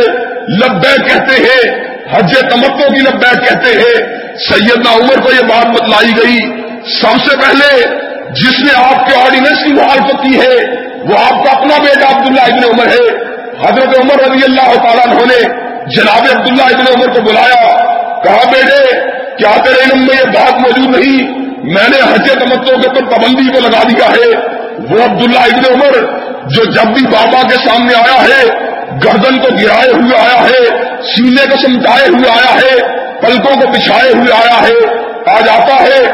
[0.49, 6.13] لبیک کہتے ہیں حج تمکوں کی لبیک کہتے ہیں، سیدنا عمر کو یہ بات بتلائی
[6.17, 6.63] گئی۔
[7.01, 7.87] سب سے پہلے
[8.31, 12.41] جس نے آپ کے آرڈیننس کی مخالفت کی ہے وہ آپ کا اپنا بیٹا عبداللہ
[12.41, 13.35] ابن عمر ہے۔
[13.67, 15.43] حضرت عمر رضی اللہ تعالیٰ نے
[15.87, 17.85] جناب عبداللہ ابن عمر کو بلایا۔
[18.25, 19.01] کہا، بیٹے،
[19.37, 23.53] کیا تیرے علم میں یہ بات موجود نہیں؟ میں نے حج تمتوں کے اوپر پابندی
[23.53, 28.25] کو لگا دیا ہے۔ وہ عبداللہ ابن عمر جو جب بھی بابا کے سامنے آیا
[28.25, 28.74] ہے
[29.05, 30.65] گردن کو گرائے ہوئے آیا ہے،
[31.03, 32.77] سینے کو سمجھائے ہوئے آیا ہے،
[33.21, 35.05] پلکوں کو بچھائے ہوئے آیا ہے۔
[35.37, 36.05] آ جاتا ہے،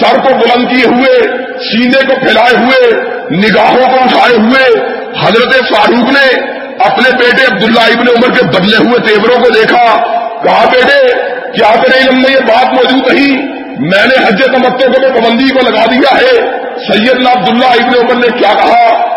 [0.00, 1.18] سر کو بلند کیے ہوئے،
[1.58, 4.80] سینے کو پھیلائے ہوئے، نگاہوں کو اٹھائے ہوئے۔
[5.20, 6.52] حضرت فاروق نے
[6.84, 9.96] اپنے بیٹے عبداللہ ابن عمر کے بدلے ہوئے تیوروں کو دیکھا۔
[10.44, 11.06] کہا، بیٹے،
[11.52, 13.48] کیا تیرے علم میں یہ بات موجود نہیں؟
[13.78, 16.58] میں نے حج تمتوں کو پابندی کو لگا دیا ہے۔
[16.92, 19.08] سیدنا عبداللہ ابن عمر نے کیا کہا؟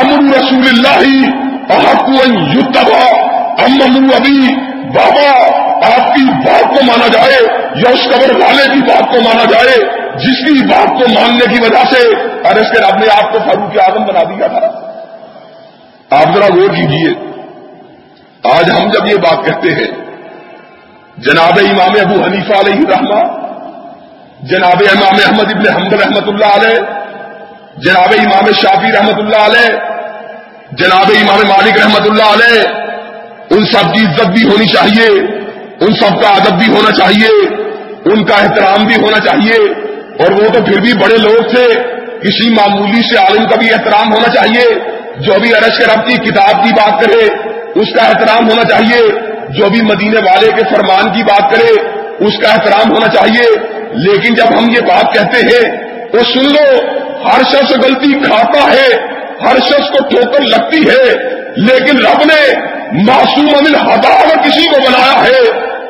[0.00, 1.30] امر رسول اللہ
[1.70, 2.08] احق
[3.64, 4.54] ام امر ابھی
[4.94, 5.28] بابا،
[5.86, 7.38] آپ کی بات کو مانا جائے
[7.76, 9.76] یا اس قبر والے کی بات کو مانا جائے،
[10.16, 12.02] جس کی بات کو ماننے کی وجہ سے
[12.48, 14.68] اور اس کے رب نے آپ کو فاروق اعظم بنا دیا تھا۔
[16.10, 17.10] آپ ذرا غور کیجیے
[18.44, 19.90] آج ہم جب یہ بات کہتے ہیں،
[21.18, 23.20] جناب امام ابو حنیفہ علیہ رحمہ
[24.48, 26.80] جناب امام احمد ابن حمد رحمت اللہ علیہ،
[27.76, 29.94] جناب امام شافی رحمت اللہ علیہ
[30.72, 32.62] جناب امام مالک رحمت اللہ علیہ،
[33.50, 35.06] ان سب کی عزت بھی ہونی چاہیے،
[35.80, 37.28] ان سب کا ادب بھی ہونا چاہیے،
[38.12, 39.56] ان کا احترام بھی ہونا چاہیے،
[40.18, 41.64] اور وہ تو پھر بھی بڑے لوگ تھے،
[42.20, 44.74] کسی معمولی سے عالم کا بھی احترام ہونا چاہیے،
[45.16, 47.24] جو ابھی ارش کے رب کی کتاب کی بات کرے،
[47.80, 49.00] اس کا احترام ہونا چاہیے،
[49.48, 51.72] جو بھی مدینے والے کے فرمان کی بات کرے،
[52.26, 55.70] اس کا احترام ہونا چاہیے۔ لیکن جب ہم یہ بات کہتے ہیں،
[56.12, 56.80] تو سن لو،
[57.24, 61.04] ہر شخص غلطی کھاتا ہے ہر شخص کو ٹھوکر لگتی ہے،
[61.56, 62.40] لیکن رب نے
[63.04, 65.42] معصوم امن ہدا کسی کو بنایا ہے،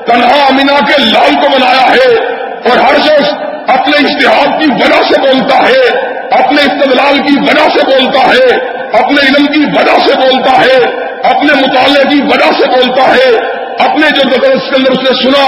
[0.07, 2.15] تنہا امینا کے لال کو بنایا ہے
[2.71, 3.33] اور ہر شخص
[3.69, 5.87] اپنے اشتہار کی وجہ سے بولتا ہے،
[6.31, 8.57] اپنے استدلال کی وجہ سے بولتا ہے،
[8.93, 10.79] اپنے علم کی وجہ سے بولتا ہے،
[11.23, 13.31] اپنے مطالعے کی وجہ سے بولتا ہے،
[13.79, 15.47] اپنے جو درس کے اندر اس نے سنا،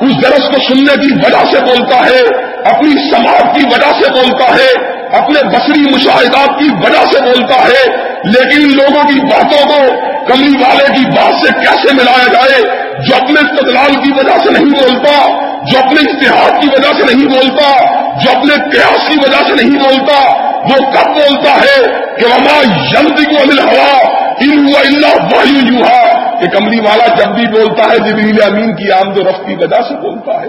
[0.00, 2.22] اس درس کو سننے کی وجہ سے بولتا ہے،
[2.64, 7.86] اپنی سماج کی وجہ سے بولتا ہے۔ اپنے بصری مشاہدات کی وجہ سے بولتا ہے،
[8.24, 12.62] لیکن ان لوگوں کی باتوں کو کملی والے کی بات سے کیسے ملایا جائے؟
[12.98, 15.28] جو اپنے استدلال کی وجہ سے نہیں بولتا،
[15.62, 17.84] جو اپنے اشتہار کی وجہ سے نہیں بولتا،
[18.22, 21.82] جو اپنے قیاس کی وجہ سے نہیں بولتا، وہ کب بولتا ہے
[22.18, 22.60] کہ وما
[22.92, 27.98] یمتی کو امل ہوا ان اللہ واہی یوہا کہ کملی والا جب بھی بولتا ہے،
[27.98, 30.48] جبریل امین کی آمد و رفت کی وجہ سے بولتا ہے۔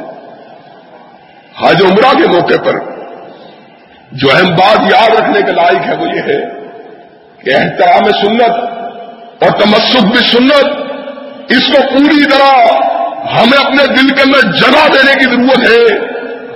[1.63, 2.98] حج عمرہ کے موقع پر
[4.11, 6.39] جو اہم بات یاد رکھنے کے لائق ہے وہ یہ ہے
[7.43, 12.55] کہ احترام سنت اور تمسک بھی سنت، اس کو پوری طرح
[13.33, 15.83] ہمیں اپنے دل کے اندر جگہ دینے کی ضرورت ہے۔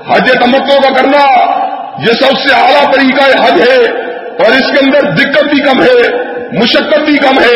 [0.07, 1.21] حج تمکوں کا کرنا
[1.99, 3.77] یہ سب سے اعلیٰ طریقہ حج ہے
[4.39, 6.01] اور اس کے اندر دقت بھی کم ہے،
[6.59, 7.55] مشقت بھی کم ہے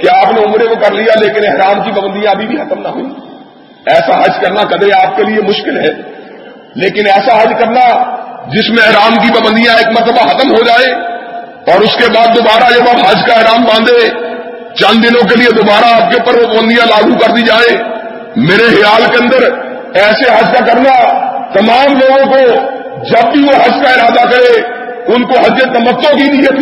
[0.00, 2.88] کہ آپ نے عمرے کو کر لیا لیکن احرام کی پابندیاں ابھی بھی ختم نہ
[2.88, 3.10] ہوئی۔
[3.86, 5.92] ایسا حج کرنا کدے آپ کے لیے مشکل ہے،
[6.74, 7.86] لیکن ایسا حج کرنا
[8.48, 10.90] جس میں احرام کی پابندیاں ایک مرتبہ ختم ہو جائے
[11.72, 13.98] اور اس کے بعد دوبارہ جب آپ حج کا احرام باندھے،
[14.80, 17.76] چند دنوں کے لیے دوبارہ آپ کے اوپر وہ پابندیاں لاگو کر دی جائے
[18.48, 19.48] میرے خیال کے اندر
[20.02, 20.94] ایسے حج کا کرنا
[21.54, 22.42] تمام لوگوں کو
[23.10, 24.52] جب بھی وہ حج کا ارادہ کرے،
[25.14, 26.58] ان کو حج تمتوں کی نیت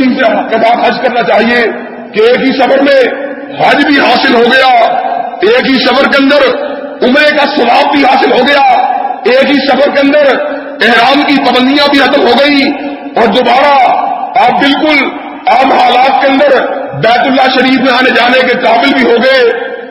[0.50, 1.62] کے بعد حج کرنا چاہیے
[2.14, 3.00] کہ ایک ہی سفر میں
[3.58, 4.68] حج بھی حاصل ہو گیا،
[5.48, 6.46] ایک ہی سفر کے اندر
[7.08, 8.62] عمرے کا سواب بھی حاصل ہو گیا،
[9.32, 10.24] ایک ہی سفر کے اندر
[10.86, 12.60] احرام کی پابندیاں بھی ختم ہو گئی
[13.16, 13.72] اور دوبارہ
[14.44, 15.04] آپ بالکل
[15.46, 16.66] عام حالات کے اندر
[17.02, 19.42] بیت اللہ شریف میں آنے جانے کے قابل بھی ہو گئے،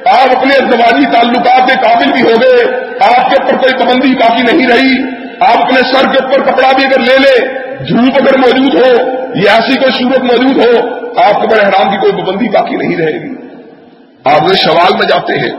[0.06, 2.66] آپ اپنے ازدواجی تعلقات کے قابل بھی ہو گئے،
[3.00, 4.94] آپ کے اوپر کوئی پابندی باقی نہیں رہی۔
[5.40, 7.40] آپ اپنے سر کے اوپر کپڑا بھی اگر لے لیں
[7.86, 8.92] جھوٹ اگر موجود ہو
[9.36, 10.72] یا ایسی کوئی صورت موجود ہو،
[11.26, 13.36] آپ کے اوپر احرام کی کوئی پابندی باقی نہیں رہے گی۔
[14.26, 15.52] آپ شوال میں جاتے ہیں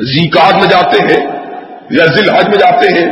[0.00, 1.20] زیکات میں جاتے ہیں
[1.90, 3.06] یا ذیل حج میں جاتے ہیں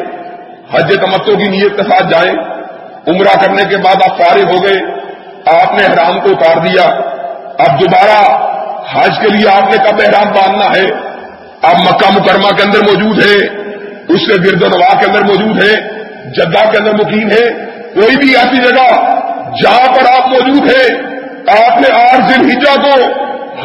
[0.74, 2.34] حج تمتوں کی نیت کے ساتھ جائیں۔
[3.08, 5.00] عمرہ کرنے کے بعد آپ فارغ ہو گئے۔
[5.46, 6.82] آپ نے احرام کو اتار دیا۔
[7.58, 8.50] اب دوبارہ
[8.92, 11.10] حج کے لیے آپ نے کب احرام باندھنا ہے؟
[11.62, 13.36] اب مکہ مکرمہ کے اندر موجود ہے۔
[14.08, 16.00] اس کے گرد و نواح کے اندر موجود ہے۔
[16.32, 19.00] جدہ کے اندر مقیم ہے۔ کوئی بھی ایسی جگہ
[19.62, 20.96] جہاں پر آپ موجود ہیں،
[21.64, 23.04] آپ نے آٹھ دن ہجا کو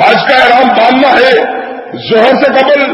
[0.04, 1.36] حج کا احرام باندھنا ہے۔
[2.10, 2.91] زہر سے قبل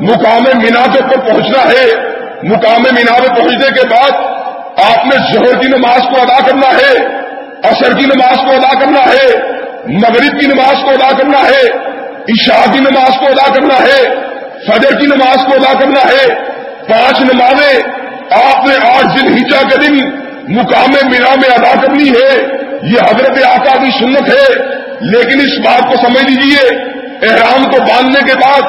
[0.00, 2.13] مقام مینا کے اوپر پہنچنا ہے۔
[2.44, 4.10] مقام مینا پہنچنے کے بعد
[4.84, 7.24] آپ نے زہر کی نماز کو ادا کرنا ہے
[7.62, 9.52] اثر کی نماز کو ادا کرنا ہے،
[9.86, 11.66] مغرب کی نماز کو ادا کرنا ہے،
[12.28, 14.14] عشاء کی نماز کو ادا کرنا ہے،
[14.66, 16.34] فجر کی نماز کو ادا کرنا ہے۔
[16.88, 17.80] پانچ نمازیں
[18.46, 19.94] آپ نے آٹھ دن ہیچا کے دن
[20.48, 22.46] مقام مینا میں ادا کرنی ہے۔
[22.82, 26.78] یہ حضرت آقا کی سنت ہے۔ لیکن اس بات کو سمجھ لیجیے
[27.22, 28.62] احرام کو باندھنے کے بعد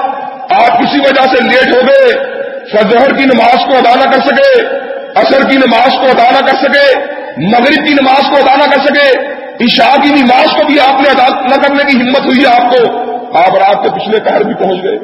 [0.51, 2.34] آپ کسی وجہ سے لیٹ ہو گئے۔
[2.71, 4.75] فضہر کی نماز کو ادا نہ کر سکے
[5.15, 6.99] اثر کی نماز کو ادا نہ کر سکے،
[7.37, 9.27] مغرب کی نماز کو ادا نہ کر سکے،
[9.65, 12.71] عشاء کی نماز کو بھی آپ نے ادا نہ کرنے کی ہمت ہوئی ہے آپ
[12.71, 12.97] کو،
[13.37, 14.97] آپ رات کے پچھلے پہر بھی پہنچ گئے۔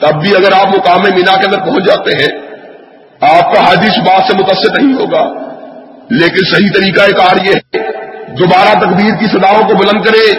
[0.00, 2.40] تب بھی اگر آپ مقام مینا کے اندر پہنچ جاتے ہیں،
[3.20, 5.52] آپ کا حدیث بات سے متاثر نہیں ہوگا۔
[6.10, 7.78] لیکن صحیح طریقہ کار یہ ہے،
[8.26, 10.38] دوبارہ تقدیر کی صداؤں کو بلند کرے،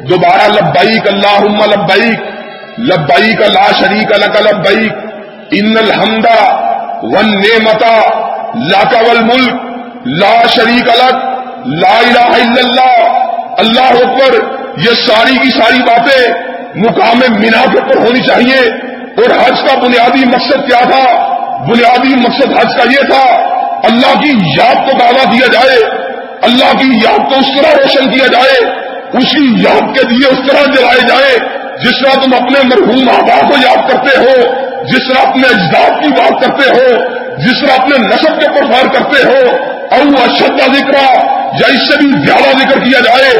[0.00, 2.20] دوبارہ لبیک اللہ لبیک
[2.78, 5.11] لبیک لا شریک لک لبیک
[5.58, 6.26] ان الحمد
[7.14, 7.94] ون نعمتا
[8.70, 14.36] لا کول ملک لا شریک الگ لا الہ الا اللہ اللہ اکبر
[14.84, 18.60] یہ ساری کی ساری باتیں مقام مینا کے اوپر ہونی چاہیے
[19.22, 21.02] اور حج کا بنیادی مقصد کیا تھا؟
[21.68, 23.24] بنیادی مقصد حج کا یہ تھا
[23.90, 25.78] اللہ کی یاد کو دعویٰ دیا جائے،
[26.48, 28.56] اللہ کی یاد کو اس طرح روشن کیا جائے
[29.20, 31.32] اس کی یاد کے لیے اس طرح جلائے جائے
[31.82, 34.36] جس طرح تم اپنے مرحوم آبا کو یاد کرتے ہو
[34.84, 36.86] جس طرح اپنے اجداد کی بات کرتے ہو،
[37.38, 39.56] جس طرح اپنے نصب کے پرفار کرتے ہو
[39.90, 40.96] اور اشد کا ذکر،
[41.60, 43.30] یا اس سے بھی زیادہ ذکر کیا جائے،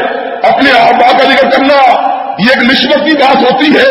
[0.43, 1.79] اپنے آبا کا ذکر کرنا،
[2.39, 3.89] یہ ایک نسبت کی بات ہوتی ہے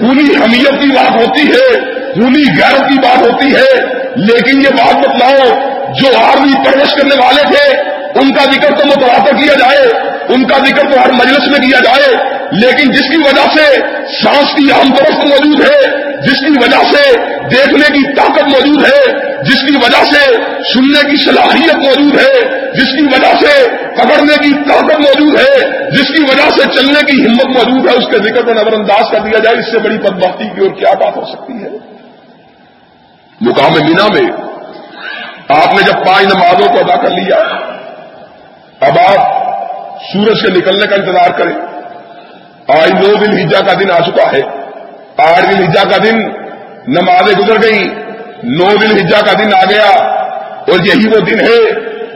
[0.00, 1.66] پوری حمیت کی بات ہوتی ہے
[2.14, 3.70] پوری غیرت کی بات ہوتی ہے،
[4.16, 5.48] لیکن یہ بات بتلاؤ
[5.92, 7.64] جو آرمی پرورش کرنے والے تھے،
[8.20, 9.88] ان کا ذکر تو متواتر کیا جائے،
[10.28, 12.12] ان کا ذکر تو ہر مجلس میں کیا جائے،
[12.52, 13.64] لیکن جس کی وجہ سے
[14.22, 17.16] سانس کی عام درست موجود ہے جس کی وجہ سے
[17.48, 20.34] دیکھنے کی طاقت موجود ہے، جس کی وجہ سے
[20.72, 26.16] سننے کی صلاحیت موجود ہے، جس کی وجہ سے پکڑنے کی طاقت موجود ہے، جس
[26.16, 29.18] کی وجہ سے چلنے کی ہمت موجود ہے، اس کے ذکر کو نظر انداز کر
[29.20, 31.68] دیا جائے، اس سے بڑی بدبختی کی اور کیا بات ہو سکتی ہے؟
[33.40, 34.32] مقام مینا میں
[35.48, 37.36] آپ نے جب پانچ نمازوں کو ادا کر لیا،
[38.80, 39.48] اب آپ
[40.12, 41.54] سورج کے نکلنے کا انتظار کریں۔
[42.82, 44.57] آج نو دن ہجا کا دن آ چکا ہے۔
[45.18, 46.18] آٹھ دن ہجا کا دن،
[46.86, 47.88] نمازیں گزر گئی
[48.42, 50.18] نو دن ہجا کا دن آ گیا۔
[50.58, 51.72] اور یہی وہ دن ہے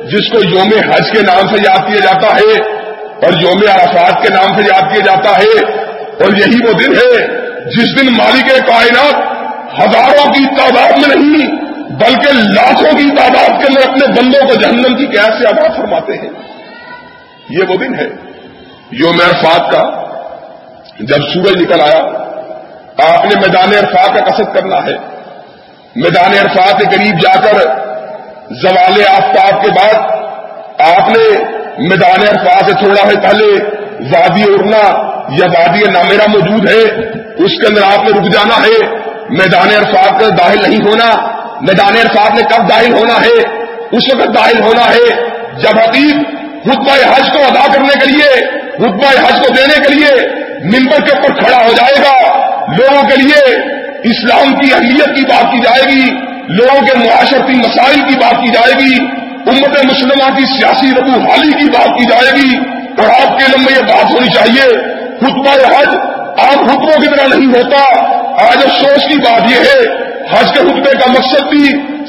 [0.07, 4.35] جس کو یوم حج کے نام سے یاد کیا جاتا ہے اور یوم عرفات کے
[4.35, 5.73] نام سے یاد کیا جاتا ہے۔
[6.25, 7.27] اور یہی وہ دن ہے
[7.71, 9.15] جس دن مالک کائنات
[9.81, 11.47] ہزاروں کی تعداد میں نہیں،
[11.91, 16.13] بلکہ لاکھوں کی تعداد کے اندر اپنے بندوں کو جہنم کی قید سے آباد فرماتے
[16.13, 16.31] ہیں۔
[17.51, 18.09] یہ وہ دن ہے۔
[18.93, 20.03] یوم عرفات کا
[21.01, 22.32] جب سورج نکل آیا
[22.99, 24.95] آپ نے میدان عرفات کا قصد کرنا ہے۔
[25.97, 27.55] میدان عرفات کے قریب جا کر
[28.51, 29.95] زوال آفتاب کے بعد
[30.91, 31.45] آپ نے
[31.89, 33.65] میدان عرفات سے تھوڑا ہے پہلے
[34.01, 36.83] وادی اڑنا یا وادی نامیرا موجود ہے،
[37.45, 41.29] اس کے اندر آپ نے رک جانا ہے۔ میدان عرفات کا داخل نہیں ہونا،
[41.61, 45.15] میدان عرفات میں کب داخل ہونا ہے؟ اس وقت داخل ہونا ہے
[45.59, 46.15] جب حقیق
[46.65, 50.29] خطبہ حج کو ادا کرنے کے لیے خطبہ حج کو دینے کے لیے
[50.65, 53.57] ممبر کے اوپر کھڑا ہو جائے گا۔ لوگوں کے لیے
[54.05, 56.11] اسلام کی اہمیت کی بات کی جائے گی،
[56.49, 58.95] لوگوں کے معاشرتی مسائل کی بات کی جائے گی،
[59.47, 62.57] امت مسلمہ کی سیاسی ربو حالی کی بات کی جائے گی۔
[62.99, 64.79] اور آپ کے لمبے یہ بات ہونی چاہیے،
[65.21, 65.89] خطبہ حج
[66.39, 68.01] عام خطبوں کی طرح نہیں ہوتا۔
[68.49, 71.65] آج افسوس کی بات یہ ہے، حج کے خطبے کا مقصد بھی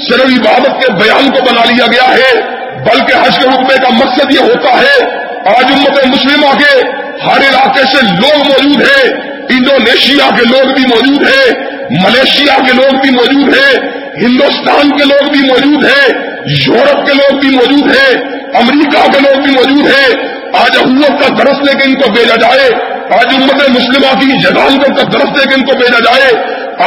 [0.10, 2.42] صرف عبادت کے بیان کو بنا لیا گیا ہے،
[2.78, 5.24] بلکہ حج کے خطبے کا مقصد یہ ہوتا ہے،
[5.58, 6.80] آج امت مسلمہ کے
[7.26, 11.48] ہر علاقے سے لوگ موجود ہیں۔ انڈونیشیا کے لوگ بھی موجود ہیں،
[12.04, 13.74] ملیشیا کے لوگ بھی موجود ہیں،
[14.18, 16.08] ہندوستان کے لوگ بھی موجود ہیں،
[16.60, 18.14] یورپ کے لوگ بھی موجود ہیں،
[18.62, 20.10] امریکہ کے لوگ بھی موجود ہیں۔
[20.62, 22.66] آج حکومت کا درس لے کے ان کو بھیجا جائے،
[23.20, 26.32] آج امت مسلمہ کی جگانوں کا درس دے کے ان کو بھیجا جائے،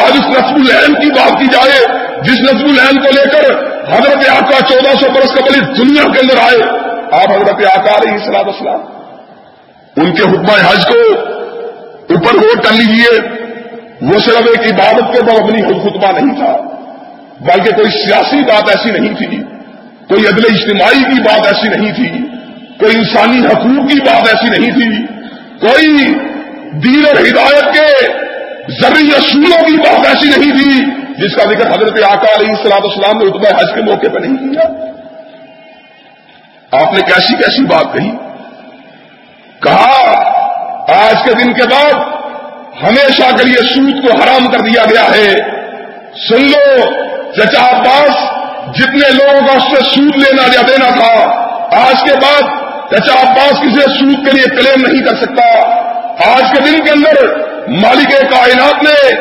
[0.03, 1.81] آج اس نصب العین کی بات کی جائے،
[2.23, 3.51] جس نصب العین کو لے کر
[3.93, 6.63] حضرت آقا چودہ سو برس قبل دنیا کے اندر آئے،
[7.13, 8.81] آپ حضرت آقا رہی سلاد اسلام
[9.97, 11.03] ان کے حکمہ حج کو
[12.11, 13.21] اوپر ووٹ کر لیجیے
[14.03, 16.57] وہ صرف ایک عبادت کے بعد اپنی خطبہ نہیں تھا۔
[17.41, 19.43] بلکہ کوئی سیاسی بات ایسی نہیں تھی،
[20.09, 22.09] کوئی عدل اجتماعی کی بات ایسی نہیں تھی،
[22.79, 25.07] کوئی انسانی حقوق کی بات ایسی نہیں تھی،
[25.61, 26.15] کوئی
[26.79, 28.07] دین اور ہدایت کے
[28.83, 30.85] ذریعے اصولوں کی بات ایسی نہیں تھی،
[31.19, 34.55] جس کا ذکر حضرت آقا علیہ السلام اسلام نے اتبا حج کے موقع پہ نہیں
[34.55, 34.63] کیا۔
[36.73, 38.11] آپ نے کیسی کیسی بات کہی؟
[39.63, 40.36] کہا
[40.89, 41.93] آج کے دن کے بعد
[42.83, 45.35] ہمیشہ کے لیے سود کو حرام کر دیا گیا ہے۔
[46.29, 46.91] سن لو،
[47.33, 48.15] چچا عباس
[48.77, 51.25] جتنے لوگوں کا اس سے سود لینا یا دینا تھا،
[51.77, 52.43] آج کے بعد
[52.91, 55.43] چچا عباس کسی سود کے لیے کلیم نہیں کر سکتا۔
[56.31, 57.27] آج کے دن کے اندر
[57.69, 59.15] مالک کائنات نے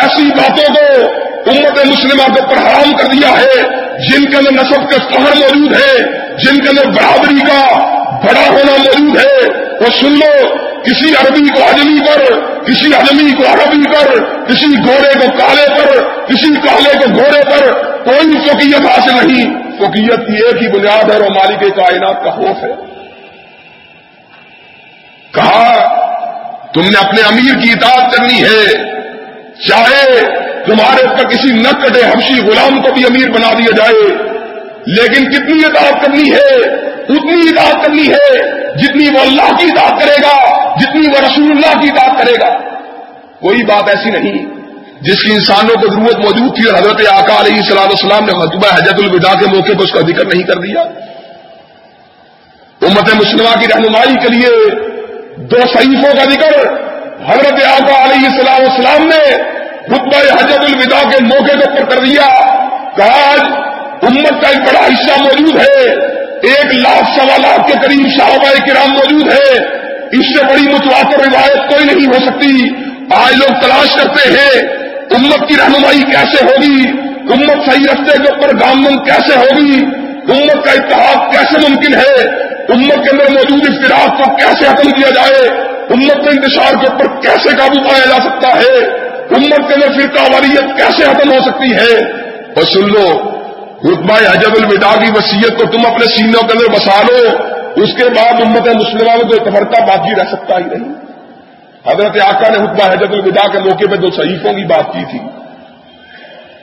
[0.00, 1.06] ایسی باتوں کو
[1.50, 3.62] امت مسلمہ کے اوپر حرام کر دیا ہے،
[4.08, 5.98] جن کے اندر نصب کے فہر موجود ہے،
[6.38, 11.64] جن کے اندر برابری کا بڑا ہونا موجود ہے۔ وہ سن لو، کسی عربی کو
[11.64, 17.14] اجمی پر، کسی اجمی کو عربی پر، کسی گھوڑے کو کالے پر، کسی کالے کو
[17.14, 22.24] گھوڑے پر کوئی فوکیت حاصل نہیں۔ فوکیت کی ایک ہی بنیاد ہے اور مالک کائنات
[22.24, 22.72] کا خوف ہے۔
[25.34, 25.74] کہا،
[26.74, 28.96] تم نے اپنے امیر کی اطاعت کرنی ہے۔
[29.68, 30.20] چاہے
[30.66, 34.35] تمہارے اوپر کسی نہ کٹے حبشی غلام کو بھی امیر بنا دیا جائے۔
[34.86, 36.54] لیکن کتنی اطاعت کرنی ہے؟
[37.08, 38.38] اتنی اطاعت کرنی ہے
[38.78, 42.58] جتنی وہ اللہ کی اطاعت کرے گا، جتنی وہ رسول اللہ کی اطاعت کرے گا۔
[43.40, 44.46] کوئی بات ایسی نہیں
[45.00, 48.76] جس کی انسانوں کو ضرورت موجود تھی اور حضرت آقا علیہ السلام السلام نے خطبہ
[48.76, 50.80] حجت الوداع کے موقع پر اس کا ذکر نہیں کر دیا۔
[52.82, 54.70] امت مسلمہ کی رہنمائی کے لیے
[55.36, 56.72] دو صحیفوں کا ذکر
[57.30, 59.34] حضرت آقا علیہ السلام السلام نے
[59.86, 62.26] خطبہ حجت الوداع کے موقع کے اوپر کر دیا۔
[62.96, 63.65] کہ آج
[64.02, 65.82] امت کا ایک بڑا حصہ موجود ہے۔
[66.42, 69.76] ایک لاکھ سوا لاکھ کے قریب صحابہ کرام موجود ہے
[70.12, 74.76] اس سے بڑی متواتر روایت کوئی نہیں ہو سکتی۔ آج لوگ تلاش کرتے ہیں،
[75.10, 76.88] امت کی رہنمائی کیسے ہوگی؟
[77.32, 79.84] امت صحیح رستے کے اوپر گامن کیسے ہوگی؟
[80.32, 82.24] امت کا اتحاد کیسے ممکن ہے؟
[82.68, 85.48] امت کے اندر موجود اختلاف کو کیسے ختم کیا جائے؟
[85.90, 88.84] امت کے انتشار کے اوپر کیسے قابو پایا جا سکتا ہے؟
[89.36, 92.10] امت کے اندر فرقہ واریت کیسے ختم ہو سکتی ہے؟
[92.56, 93.35] اور سن لو
[93.84, 97.28] رتبہ حجب الوداع کی وسیعت کو تم اپنے سینوں کے اندر بسا لو،
[97.82, 100.94] اس کے بعد امت مسلمہ میں کوئی تفرقہ باقی رہ سکتا ہی نہیں۔
[101.92, 105.18] حضرت آقا نے حکمہ حجت الوداع کے موقع پہ دو صحیفوں کی بات کی تھی۔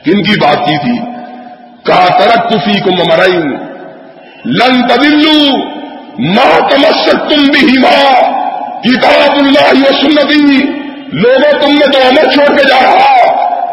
[0.04, 0.98] کن کی بات کی تھی؟
[1.86, 3.56] کہا ترک تفی کو ممرائن
[4.44, 5.56] لن تدلو
[6.18, 8.12] ماں تمسک تم بھی ماں
[8.80, 10.62] کتاب اللہ و سنتی۔
[11.12, 13.24] لوگوں تم نے تو عمر چھوڑ کے جا رہا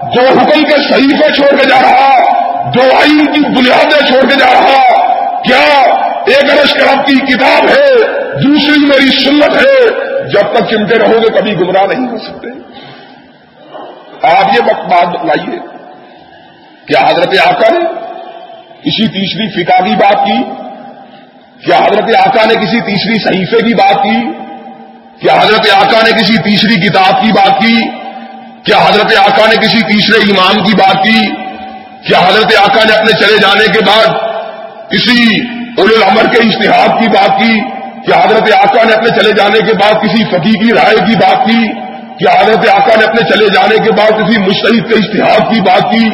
[0.02, 2.31] دو حکم کے صحیفے چھوڑ کے جا رہا۔
[2.76, 5.02] دو آئین کی بنیادیں چھوڑ کے جا رہا۔
[5.42, 5.80] کیا
[6.28, 7.96] ایک ارش کرب کی کتاب ہے،
[8.42, 12.48] دوسری میری سنت ہے۔ جب تک چمٹے رہو گے کبھی گمراہ نہیں ہو سکتے۔
[14.28, 15.60] آپ یہ وقت بات بتلائیے
[16.88, 17.80] کیا حضرت آقا نے
[18.82, 20.44] کسی تیسری فقہ کی بات کی؟
[21.66, 24.32] کیا حضرت آقا نے کسی تیسری صحیفے کی بات کی؟
[25.22, 27.88] کیا حضرت آقا نے کسی تیسری کتاب کی بات کی؟
[28.64, 31.41] کیا حضرت آقا نے کسی تیسرے امام کی بات کی؟
[32.08, 34.08] کیا حضرت آقا نے اپنے چلے جانے کے بعد
[34.92, 35.40] کسی
[35.78, 37.60] اول العمر کے اشتہاد کی بات کی
[38.06, 41.46] کیا حضرت آقا نے اپنے چلے جانے کے بعد کسی فقی کی رائے کی بات
[41.46, 41.68] کی
[42.20, 45.92] کیا حضرت آقا نے اپنے چلے جانے کے بعد کسی مشتحد کے اشتہاد کی بات
[45.92, 46.10] کی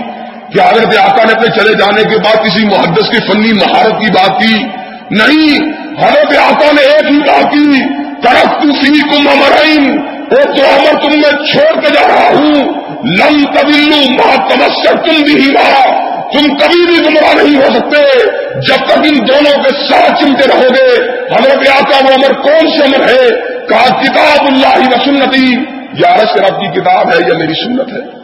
[0.54, 4.12] کیا حضرت آقا نے اپنے چلے جانے کے بعد کسی محدث کی فنی مہارت کی
[4.12, 4.64] بات کی۔
[5.12, 5.60] نہیں،
[6.04, 7.84] حضرت آقا نے ایک ہی بات کی
[8.24, 9.98] طرف تو سی کو ممرائن
[10.32, 15.36] وہ تو تم میں چھوڑ کے جا رہا ہوں۔ لم تبلو ماں تمسر تم بھی
[15.36, 20.24] ہی رہا تم کبھی بھی گمراہ نہیں ہو سکتے۔ جب تک ان دونوں کے ساتھ
[20.24, 23.30] چلتے رہو گے، حضرت آتا وہ عمر کون سے عمر ہے؟
[23.66, 28.18] کہا، کتاب اللہ و سنتی۔ یا رس رب کی کتاب ہے یا میری سنت ہے؟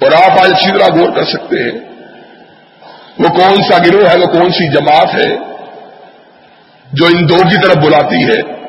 [0.00, 1.80] اور آپ آج اچھی طرح غور کر سکتے ہیں،
[3.18, 5.36] وہ کون سا گروہ ہے، وہ کون سی جماعت ہے
[6.92, 8.61] جو ان دو کی طرف بلاتی ہے؟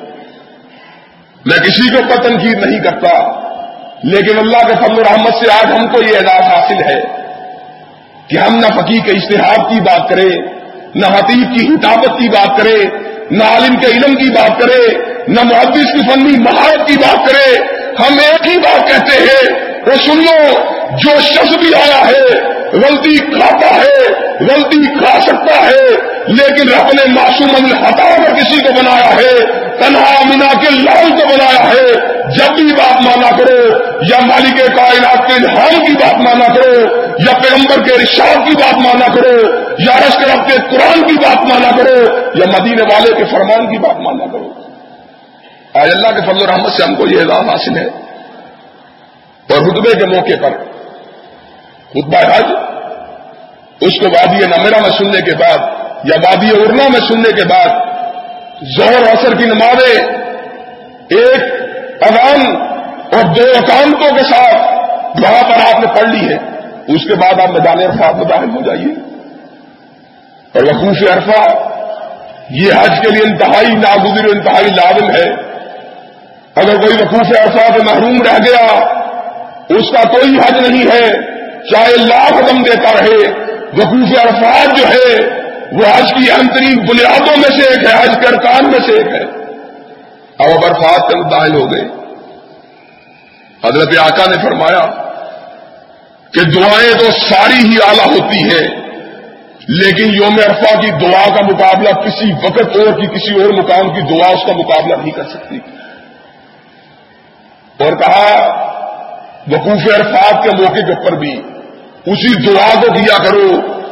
[1.46, 3.44] میں کسی کے اوپر تنقید نہیں کرتا۔
[4.04, 7.02] لیکن اللہ کے فضل رحمت سے آج ہم کو یہ اعزاز حاصل ہے
[8.28, 10.30] کہ ہم نہ فقی کے اشتہار کی بات کریں،
[10.96, 12.90] نہ حتیب کی حتابت کی بات کریں،
[13.32, 17.56] نہ عالم کے علم کی بات کرے نہ محدث کی فنی مہارت کی بات کرے
[18.00, 19.54] ہم ایک ہی بات کہتے ہیں،
[19.86, 22.40] وہ سن لو جو شخص بھی آیا ہے،
[22.74, 25.86] غلطی کھاتا ہے، غلطی کھا سکتا ہے،
[26.28, 31.26] لیکن رب نے معصوم ہٹا کر کسی کو بنایا ہے تنہا منا کے لال کو
[31.26, 36.54] بنایا ہے۔ جب بھی بات مانا کرو، یا مالک کائنات کے الحام کی بات مانا
[36.54, 36.80] کرو،
[37.20, 41.72] یا پیغمبر کے رشاد کی بات مانا کرو، یا رس کے قرآن کی بات مانا
[41.78, 44.54] کرو، یا مدینے والے کے فرمان کی بات مانا کرو۔
[45.74, 47.86] آج اللہ کے فضل و رحمت سے ہم کو یہ اعزاز حاصل ہے۔
[49.50, 50.52] اور رتبے کے موقع پر
[51.90, 52.46] خطبہ حج،
[53.82, 55.58] اس کو وادی نمیرا میں سننے کے بعد،
[56.04, 57.83] یا وادی ارنا میں سننے کے بعد
[58.78, 60.06] زہر اثر کی نمازیں
[61.10, 61.44] ایک
[62.02, 62.56] اذان
[63.14, 64.56] اور دو اکانتوں کے ساتھ
[65.20, 66.38] وہاں پر آپ نے پڑھ لی ہے۔
[66.88, 68.94] اس کے بعد آپ میدان عرفات میں داخل ہو جائیے۔
[70.54, 71.50] اور وقوف عرفہ،
[72.50, 75.34] یہ حج کے لیے انتہائی ناگزر انتہائی لازم ہے۔
[76.56, 78.78] اگر کوئی وقوف عرفہ سے محروم رہ گیا،
[79.70, 81.12] اس کا کوئی حج نہیں ہے،
[81.72, 83.30] چاہے لاکھ دم دیتا رہے۔
[83.78, 85.43] وقوف عرفات جو ہے
[85.74, 88.98] وہ حج کی اہم ترین بنیادوں میں سے ایک ہے، حج کے ارکان میں سے
[88.98, 89.44] ایک ہے۔
[90.40, 91.82] اب اب عرفات کے مداحل ہو گئے۔
[93.64, 94.86] حضرت آقا نے فرمایا
[96.34, 98.68] کہ دعائیں تو ساری ہی اعلیٰ ہوتی ہیں،
[99.68, 104.02] لیکن یوم عرفہ کی دعا کا مقابلہ کسی وقت اور کی، کسی اور مقام کی
[104.02, 105.58] دعا اس کا مقابلہ نہیں کر سکتی۔
[107.80, 108.50] اور کہا،
[109.48, 111.42] وقوف عرفات کے موقع کے اوپر بھی
[112.06, 113.83] اسی دعا کو کیا کرو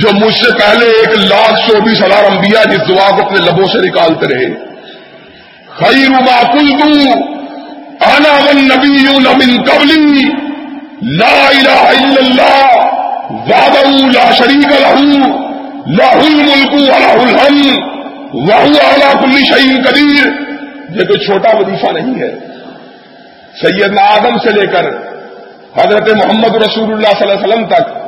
[0.00, 3.80] جو مجھ سے پہلے ایک لاکھ چوبیس ہزار انبیاء جس دعا کو اپنے لبوں سے
[3.86, 4.48] نکالتے رہے.
[5.78, 7.22] خیر ما کل دوں
[8.08, 9.06] آنا من نبی
[9.40, 10.24] من قبلی.
[11.20, 12.66] لا الہ الا اللہ.
[13.48, 13.84] وعدہ
[14.14, 15.30] لا شریک لہو
[15.98, 17.58] لاہ الملک ولاہ الحم
[18.48, 20.30] واہ اعلیٰ کل شعین قدیر.
[20.96, 22.32] یہ کوئی چھوٹا وظیفہ نہیں ہے.
[23.62, 24.86] سیدنا آدم سے لے کر
[25.76, 28.03] حضرت محمد رسول اللہ صلی اللہ علیہ وسلم تک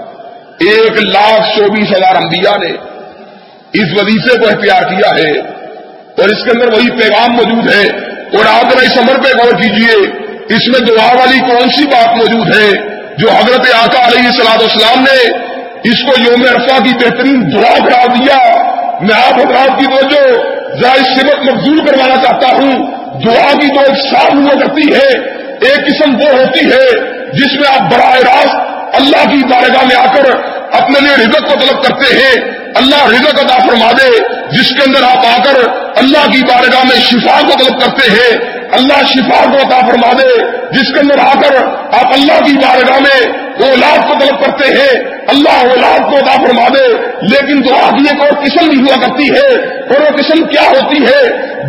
[0.58, 2.70] ایک لاکھ چوبیس ہزار انبیاء نے
[3.72, 5.30] اس وظیفے کو اختیار کیا ہے
[6.20, 7.82] اور اس کے اندر وہی پیغام موجود ہے
[8.38, 9.94] اور آپ ذرا اس عمر پہ غور کیجیے،
[10.48, 12.70] اس میں دعا والی کون سی بات موجود ہے
[13.18, 15.46] جو حضرت آقا علیہ السلام اسلام نے
[15.90, 18.38] اس کو یوم عرفہ کی بہترین دعا کرا دیا؟
[19.00, 20.22] میں آپ حضرات کی توجہ
[20.80, 22.86] ذرا اس سمت مقبول کروانا چاہتا ہوں۔
[23.24, 25.08] دعا کی جو ایک صاف ہوا کرتی ہے،
[25.60, 26.86] ایک قسم وہ ہوتی ہے
[27.32, 28.65] جس میں آپ براہ راست
[28.98, 30.30] اللہ کی بارگاہ میں آ کر
[30.78, 32.34] اپنے لیے رزق کو طلب کرتے ہیں،
[32.80, 34.08] اللہ رزق ادا فرما دے،
[34.52, 35.58] جس کے اندر آپ آ کر
[36.02, 38.30] اللہ کی بارگاہ میں شفا کو طلب کرتے ہیں،
[38.78, 40.28] اللہ شفا کو عطا فرما دے،
[40.70, 41.56] جس کے اندر آ کر
[41.98, 43.18] آپ اللہ کی بارگاہ میں
[43.66, 44.96] اولاد کو طلب کرتے ہیں،
[45.34, 46.86] اللہ اولاد کو عطا فرما دے،
[47.28, 49.46] لیکن دعا کی ایک اور قسم بھی ہوا کرتی ہے،
[49.86, 51.22] اور وہ قسم کیا ہوتی ہے؟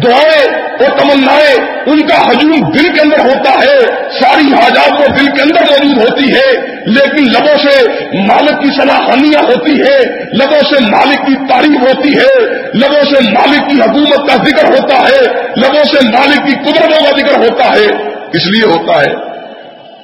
[0.03, 3.79] دعائیں اور تمنائیں ان کا ہجوم دل کے اندر ہوتا ہے۔
[4.19, 9.43] ساری حاجات وہ دل کے اندر موجود ہوتی ہے۔ لیکن لبوں سے مالک کی صلاحیاں
[9.47, 9.99] ہوتی ہے۔
[10.33, 14.95] لبوں سے مالک کی تعریف ہوتی ہے۔ لبوں سے مالک کی حکومت کا ذکر ہوتا
[14.95, 15.25] ہے۔
[15.57, 19.37] لبوں سے مالک کی قدرتوں کا ذکر ہوتا ہے۔ اس لیے ہوتا ہے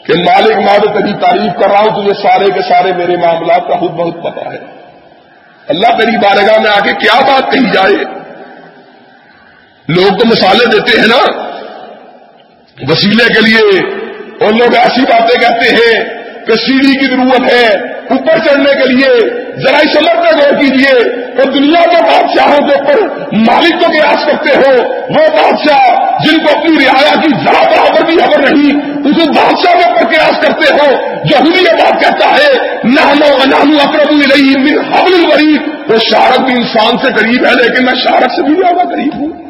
[0.05, 3.75] کہ مالک ماد تیری تعریف کر رہا ہوں، تجھے سارے کے سارے میرے معاملات کا
[3.77, 4.57] خود بہت پتا ہے۔
[5.69, 8.22] اللہ تیری بارگاہ میں آ کے کیا بات کہی جائے؟
[9.87, 11.43] لوگ تو مسالے دیتے ہیں نا۔
[12.91, 13.93] وسیلے کے لیے۔
[14.45, 16.03] اور لوگ ایسی باتیں کہتے ہیں
[16.45, 21.51] کہ سیڑھی کی ضرورت ہے۔ اوپر چڑھنے کے لیے ذرا سمر پہ غور کیجیے اور
[21.51, 23.01] دنیا کے بادشاہوں کے اوپر
[23.33, 28.17] مالک کو قیاس کرتے ہو۔ وہ بادشاہ جن کو اپنی رعایا کی ذرا برابر بھی
[28.17, 30.91] خبر نہیں اس بادشاہ کے اوپر قیاس کرتے ہو۔
[31.25, 33.01] جو ہم یہ بات کہتا ہے نہ
[33.81, 35.61] اقرب نہیں حبل الغریب
[35.91, 39.42] وہ شارک بھی انسان سے قریب ہے، لیکن میں شارک سے بھی زیادہ قریب ہوں۔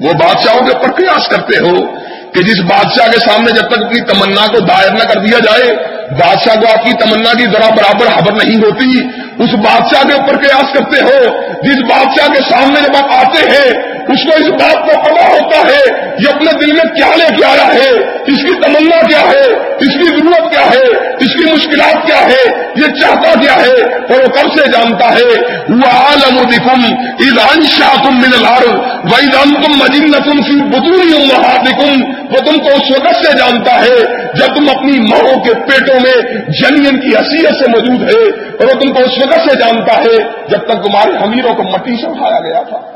[0.00, 1.86] وہ بادشاہوں کے اوپر قیاس کرتے ہو
[2.32, 5.72] کہ جس بادشاہ کے سامنے جب تک اپنی تمنا کو دائر نہ کر دیا جائے،
[6.10, 9.00] بادشاہ کو آپ کی تمنا کی ذرا برابر خبر نہیں ہوتی۔
[9.44, 13.95] اس بادشاہ کے اوپر قیاس کرتے ہو۔ جس بادشاہ کے سامنے جب آپ آتے ہیں
[14.08, 17.44] اس کو اس بات کا پتا ہوتا ہے، یہ اپنے دل میں کیا لے کے
[17.44, 17.88] آیا ہے؟
[18.26, 22.72] اس کی تمنا کیا ہے؟ اس کی ضرورت کیا ہے؟ اس کی مشکلات کیا ہے؟
[22.76, 28.04] یہ چاہتا کیا ہے؟ اور وہ کب سے جانتا ہے؟ وہ عالم دکھم ایران شاہ
[28.04, 31.16] تم من الار وہی تم مجن تم سی بدوری
[32.30, 34.04] وہ تم کو اس وقت سے جانتا ہے
[34.34, 38.80] جب تم اپنی ماؤں کے پیٹوں میں جنین کی حیثیت سے موجود ہے۔ اور وہ
[38.80, 40.16] تم کو اس وقت سے جانتا ہے
[40.48, 42.95] جب تک تمہارے حمیروں کو مٹی سے اٹھایا گیا تھا۔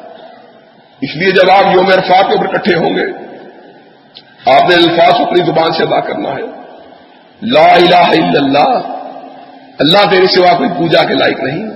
[1.01, 3.05] اس لیے جب آپ یوم عرفات کے اوپر اکٹھے ہوں گے،
[4.47, 6.61] آپ نے الفاظ اپنی زبان سے ادا کرنا ہے۔
[7.43, 8.97] لا الہ الا اللہ
[9.79, 11.67] اللہ تیرے سوا کوئی پوجا کے لائق نہیں۔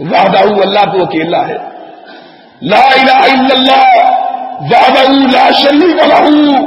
[0.00, 1.56] وعدہ اللہ تو اکیلا ہے۔
[2.62, 4.10] لا الہ الا اللہ
[4.60, 6.58] وعدہ لا شریک له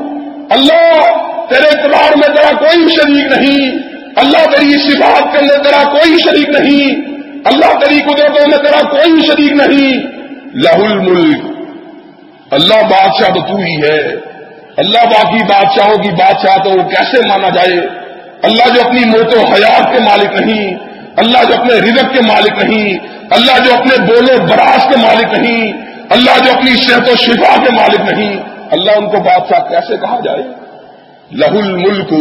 [0.50, 1.02] اللہ
[1.50, 3.78] تیرے اعتبار میں تیرا کوئی شریک نہیں۔
[4.16, 7.02] اللہ تیری صفات کے اندر تیرا کوئی شریک نہیں۔
[7.46, 9.94] اللہ تیری قدرتوں میں تیرا کوئی شریک نہیں۔
[10.54, 11.55] لہ الملک۔
[12.56, 14.16] اللہ بادشاہ تو تو ہی ہے۔
[14.78, 17.88] اللہ باقی بادشاہوں کی بادشاہ تو کیسے مانا جائے؟
[18.44, 20.76] اللہ جو اپنی موت و حیات کے مالک نہیں،
[21.18, 22.98] اللہ جو اپنے رزق کے مالک نہیں،
[23.30, 25.72] اللہ جو اپنے بولو براس کے مالک نہیں،
[26.10, 28.38] اللہ جو اپنی صحت و شفا کے مالک نہیں۔
[28.72, 30.44] اللہ ان کو بادشاہ کیسے کہا جائے؟
[31.32, 32.14] لہ الملک،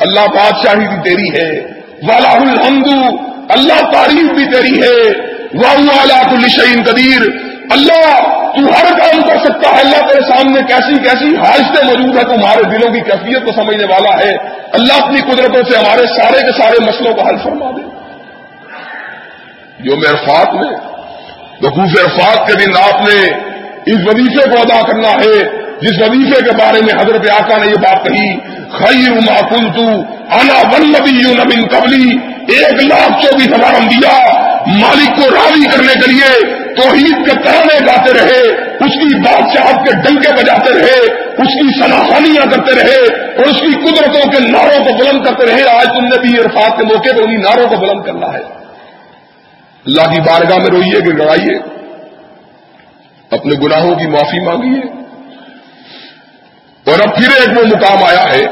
[0.00, 1.60] اللہ بادشاہی بھی تیری ہے۔
[2.08, 2.88] والا الحمد،
[3.48, 8.18] اللہ تعریف بھی تیری ہے۔ والا کل شعین قدیر اللہ،
[8.54, 12.62] تو ہر کام کر سکتا ہے، اللہ تیرے سامنے کیسی کیسی حاجتیں موجود ہے تمہارے
[12.62, 14.34] دلوں کی کیفیت کو سمجھنے والا ہے۔
[14.72, 17.82] اللہ اپنی قدرتوں سے ہمارے سارے کے سارے مسئلوں کو حل فرما دے۔
[19.78, 20.70] جو عرفات میں
[21.60, 23.30] بخوف عرفات کے دن آپ نے
[23.86, 27.76] اس وظیفے کو ادا کرنا ہے، جس وظیفے کے بارے میں حضرت آقا نے یہ
[27.76, 28.40] بات کہی،
[28.72, 29.86] خیر ما کنتو
[30.34, 32.18] انا ونبی نبین قبلی،
[32.56, 38.12] ایک لاکھ چوبیس ہزار انبیاء مالک کو راضی کرنے کے لیے توحید کے ترانے گاتے
[38.14, 43.60] رہے، اس کی بادشاہت کے ڈنکے بجاتے رہے، اس کی سناخانیاں کرتے رہے، اور اس
[43.60, 47.16] کی قدرتوں کے نعروں کو بلند کرتے رہے۔ آج تم نے بھی عرفات کے موقع
[47.16, 48.62] پہ انہیں نعروں کو بلند کرنا ہے۔
[49.86, 51.58] اللہ کی بارگاہ میں روئیے کہ گڑائیے
[53.30, 54.80] اپنے گناہوں کی معافی مانگیے۔
[56.86, 58.44] اور اب پھر ایک وہ مقام آیا ہے،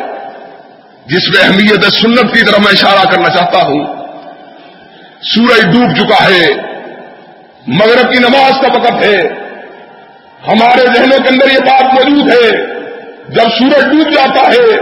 [1.07, 3.87] جس میں اہمیت سنت کی طرف میں اشارہ کرنا چاہتا ہوں۔
[5.23, 6.70] سورج ڈوب چکا ہے۔
[7.67, 9.23] مغرب کی نماز کا وقت ہے۔
[10.49, 12.51] ہمارے ذہنوں کے اندر یہ بات موجود ہے۔
[13.29, 14.81] جب سورج ڈوب جاتا ہے،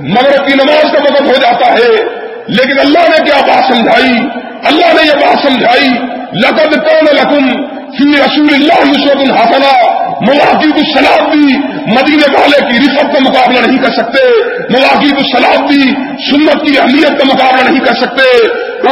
[0.00, 2.16] مغرب کی نماز کا وقت ہو جاتا ہے۔
[2.46, 4.12] لیکن اللہ نے کیا بات سمجھائی؟
[4.64, 5.88] اللہ نے یہ بات سمجھائی،
[6.32, 11.58] لقد کون لکم فی رسول اللہ یوسف الحسنا مواقع السلام بھی
[11.92, 15.82] مدینے والے کی رفت کا مقابلہ نہیں کر سکتے، مواقع السلام بھی
[16.30, 18.88] سنت کی اہمیت کا مقابلہ نہیں کر سکتے۔ تو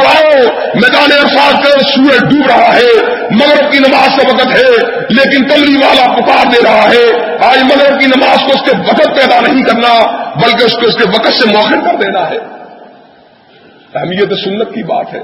[0.57, 5.75] میدان ارفاد کر سورج ڈوب رہا ہے، مغرب کی نماز کا وقت ہے، لیکن تمری
[5.75, 9.63] والا پکار دے رہا ہے۔ آج مغرب کی نماز کو اس کے وقت پیدا نہیں
[9.63, 10.05] کرنا،
[10.35, 12.37] بلکہ اس کو اس کے وقت سے موخر کر دینا ہے۔
[13.95, 15.19] اہمیت سنت کی بات ہے۔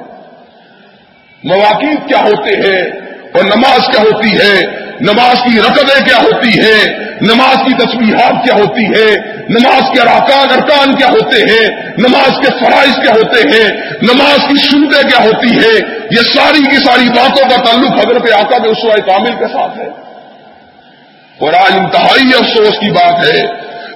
[1.43, 6.97] مواقع کیا ہوتے ہیں؟ اور نماز کیا ہوتی ہے؟ نماز کی رقبیں کیا ہوتی ہے
[7.21, 9.15] نماز کی تصویرات کیا ہوتی ہے
[9.49, 11.67] نماز کے اراکان ارکان کیا ہوتے ہیں؟
[11.97, 13.69] نماز کے فرائض کیا ہوتے ہیں؟
[14.01, 18.57] نماز کی سنتیں کیا ہوتی ہے یہ ساری کی ساری باتوں کا تعلق حضرت آقا
[18.57, 19.88] کے اسوائے کامل کے ساتھ ہے۔
[21.39, 23.41] اور آج انتہائی افسوس کی بات ہے،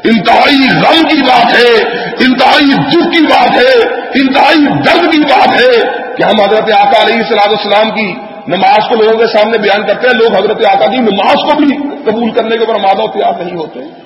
[0.04, 3.84] انتہائی غم کی بات ہے، انتہائی دکھ کی بات ہے،
[4.22, 5.82] انتہائی درد کی بات ہے
[6.18, 10.08] کہ ہم حضرت آقا علیہ صلاح السلام کی نماز کو لوگوں کے سامنے بیان کرتے
[10.08, 13.58] ہیں، لوگ حضرت آقا کی نماز کو بھی قبول کرنے کے اوپر مادہ تیار نہیں
[13.58, 14.05] ہوتے۔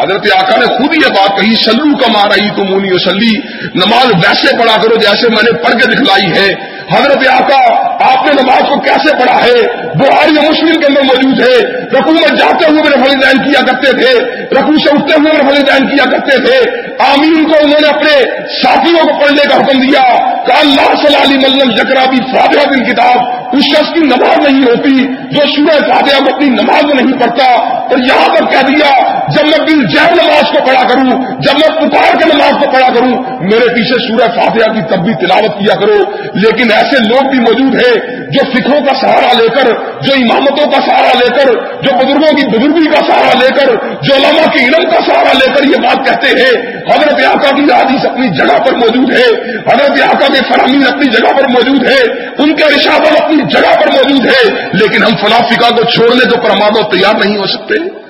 [0.00, 3.38] حضرت آقا نے خود یہ بات کہی، سلو کا مارا ہی تو مونی وسلی
[3.74, 7.74] نماز ویسے پڑھا کرو جیسے میں نے پڑھ کے دکھلائی ہے۔ حضرت آقا،
[8.12, 12.36] آپ نے نماز کو کیسے پڑھا ہے؟ بہاری مسلم کے اندر موجود ہے۔ رقو میں
[12.36, 16.44] جاتے ہوئے میرے فلی کیا کرتے تھے؟ رقو سے اٹھتے ہوئے میرے فلی کیا کرتے
[16.44, 18.24] تھے؟ آمین کو انہوں نے اپنے
[18.62, 20.02] ساتھیوں کو پڑھنے کا حکم دیا
[20.44, 25.04] کہ اللہ صلی علی ملن جکرابی فاتحہ دن کتاب، اس شخص کی نماز نہیں ہوتی
[25.06, 27.44] جو سورہ فاتحہ کو اپنی نماز میں نہیں پڑھتا۔
[27.82, 31.10] اور یہاں پر کہہ دیا جب میں بل جیب نماز کو پڑھا کروں،
[31.40, 35.14] جب میں پکار کے نماز کو پڑھا کروں، میرے پیچھے سورہ فاتحہ کی تب بھی
[35.14, 35.98] تلاوت کیا کرو۔
[36.34, 39.68] لیکن ایسے لوگ بھی موجود ہیں جو فکروں کا سہارا لے کر،
[40.02, 41.52] جو امامتوں کا سہارا لے کر،
[41.82, 45.54] جو بزرگوں کی بزرگی کا سہارا لے کر، جو علماء کی علم کا سہارا لے
[45.54, 50.02] کر یہ بات کہتے ہیں۔ حضرت آقا کی حادث اپنی جگہ پر موجود ہے۔ حضرت
[50.02, 52.02] آقا کے فرامین اپنی جگہ پر موجود ہے۔
[52.38, 56.82] ان کے رشاور اپنی جگہ پر موجود ہے۔ لیکن ہم فلافکا کو چھوڑنے تو پرمادو
[56.82, 58.01] تیار نہیں ہو سکتے۔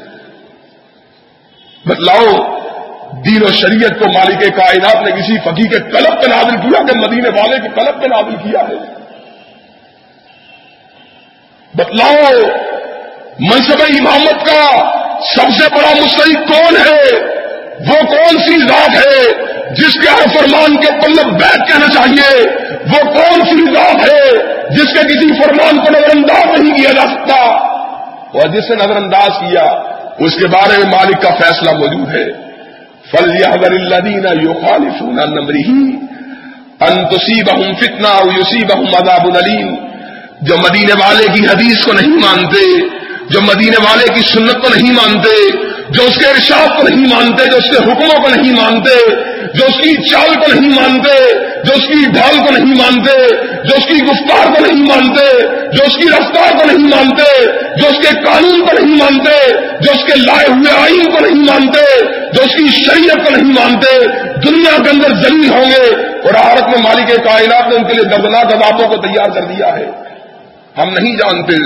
[1.86, 2.58] بتلاؤ،
[3.24, 6.98] دین و شریعت کو مالک کائنات نے کسی فقی کے قلب پہ نازل کیا کہ
[6.98, 9.02] مدینے والے کے قلب پہ نازل کیا ہے۔
[11.74, 12.40] بتلاؤ،
[13.38, 14.92] منصب امامت کا
[15.34, 17.32] سب سے بڑا مستحق کون ہے؟
[17.88, 19.32] وہ کون سی ذات ہے
[19.74, 22.42] جس کے ہر فرمان کے پلب بیٹھ کہنا چاہیے؟
[22.92, 24.30] وہ کون سی ذات ہے
[24.70, 27.34] جس کے کسی فرمان کو نظر انداز نہیں کیا جا سکتا؟
[28.14, 32.24] اور جس سے نظر انداز کیا اس کے بارے میں مالک کا فیصلہ موجود ہے۔
[33.10, 34.08] فل اللہ
[34.42, 35.62] یو خالف نمبری
[36.80, 39.74] انتسی بہم فتنا یوسی بہم مذاب العلیم
[40.40, 42.80] جو مدینے والے کی حدیث کو نہیں مانتے،
[43.28, 45.50] جو مدینے والے کی سنت کو نہیں مانتے،
[45.88, 49.10] جو اس کے ارشاد کو نہیں مانتے، جو اس کے حکموں کو نہیں مانتے،
[49.54, 51.32] جو اس کی چال کو نہیں مانتے
[51.64, 53.34] جو اس کی ڈھال کو نہیں مانتے،
[53.64, 55.42] جو اس کی گفتار کو نہیں مانتے،
[55.72, 57.46] جو اس کی رفتار کو نہیں مانتے،
[57.76, 61.44] جو اس کے قانون کو نہیں مانتے، جو اس کے لائے ہوئے آئین کو نہیں
[61.44, 64.04] مانتے، جو اس کی شریعت کو نہیں مانتے،
[64.44, 68.04] دنیا کے اندر زمین ہوں گے اور عارت میں مالک کائنات نے ان کے لیے
[68.04, 69.86] دردناک عذابوں کو تیار کر دیا ہے۔
[70.78, 71.56] ہم نہیں جانتے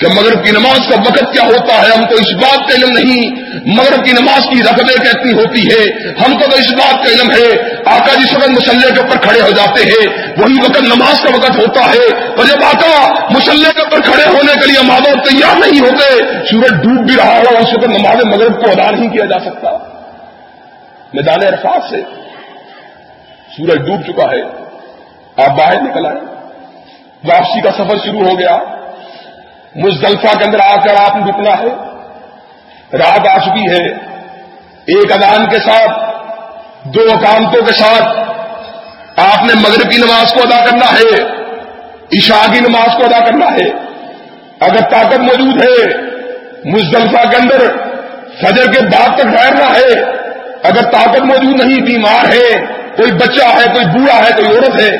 [0.00, 2.88] کہ مغرب کی نماز کا وقت کیا ہوتا ہے؟ ہم کو اس بات کا علم
[2.98, 3.30] نہیں۔
[3.66, 7.30] مغرب کی نماز کی رقبے کتنی ہوتی ہے؟ ہم کو تو اس بات کا علم
[7.30, 11.30] ہے۔ آقا جس وقت مسلح کے اوپر کھڑے ہو جاتے ہیں، وہی وقت نماز کا
[11.34, 15.56] وقت ہوتا ہے۔ اور جب آقا مسلح کے اوپر کھڑے ہونے کے لیے مادہ تیار
[15.56, 16.18] نہیں ہوتے،
[16.50, 19.70] سورج ڈوب بھی رہا ہو، اس وقت نماز مغرب کو ادا نہیں کیا جا سکتا۔
[21.14, 21.96] میدان عرفات سے
[23.56, 24.42] سورج ڈوب چکا ہے۔
[25.44, 26.20] آپ باہر نکل آئے۔
[27.24, 28.79] واپسی کا سفر شروع ہو گیا۔
[29.74, 31.90] مزدلفہ کے اندر آ کر آپ نے رکنا ہے۔
[32.96, 33.86] رات آ چکی ہے۔
[34.86, 36.16] ایک ادان کے ساتھ،
[36.84, 38.30] دو اکامتوں کے ساتھ
[39.16, 41.22] آپ نے مغرب کی نماز کو ادا کرنا ہے۔
[42.18, 43.70] عشاء کی نماز کو ادا کرنا ہے۔
[44.60, 45.96] اگر طاقت موجود ہے،
[46.64, 47.76] مزدلفہ کے اندر
[48.42, 50.02] فجر کے بعد تک ٹھہرنا ہے۔
[50.62, 52.66] اگر طاقت موجود نہیں، بیمار ہے،
[52.96, 54.96] کوئی بچہ ہے، کوئی بوڑھا ہے، کوئی عورت ہے،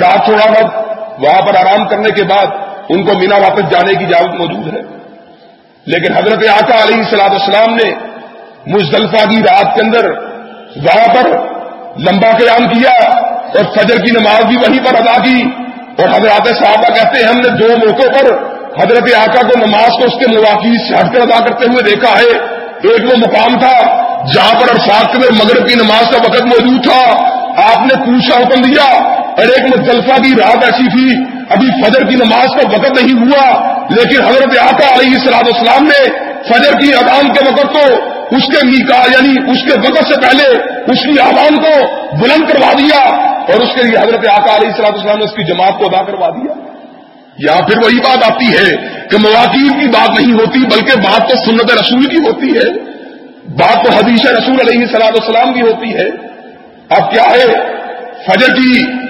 [0.00, 0.76] رات تھوڑا وقت
[1.18, 2.46] وہاں پر آرام کرنے کے بعد
[2.92, 4.80] ان کو مینا واپس جانے کی اجازت موجود ہے۔
[5.86, 7.90] لیکن حضرت آقا علیہ صلاح السلام نے
[8.66, 10.10] مزدلفہ کی رات کے اندر
[10.76, 11.30] وہاں پر
[11.98, 15.42] لمبا قیام کیا اور فجر کی نماز بھی وہیں پر ادا کی۔
[15.98, 20.04] اور حضرات صحابہ کہتے ہیں، ہم نے دو موقعوں پر حضرت آقا کو نماز کو
[20.04, 24.02] اس کے مواقع سے ہٹ کر ادا کرتے ہوئے دیکھا ہے۔ ایک وہ مقام تھا
[24.34, 27.32] جہاں پر ارفاق میں مغرب کی نماز کا وقت موجود تھا۔
[27.72, 29.02] آپ نے پوچھا حکم دیا
[29.36, 33.72] اور ایک مزدلفہ کی رات ایسی تھی، ابھی فجر کی نماز کا وقت نہیں ہوا،
[33.90, 38.66] لیکن حضرت آقا علیہ السلام اسلام نے فجر کی اذان کے وقت کو اس کے
[38.66, 40.58] میکا یعنی اس کے وقت سے پہلے
[40.92, 44.94] اس کی آبان کو بلند کروا دیا اور اس کے لیے حضرت آقا علیہ السلام
[44.94, 46.52] اسلام نے اس کی جماعت کو ادا کروا دیا۔
[47.38, 48.76] یا پھر وہی بات آتی ہے
[49.10, 52.72] کہ مواقع کی بات نہیں ہوتی، بلکہ بات تو سنت رسول کی ہوتی ہے۔
[53.48, 56.08] بات تو حدیث رسول علیہ السلام السلام کی ہوتی ہے۔
[56.88, 57.46] اب کیا ہے؟
[58.26, 59.01] فجر کی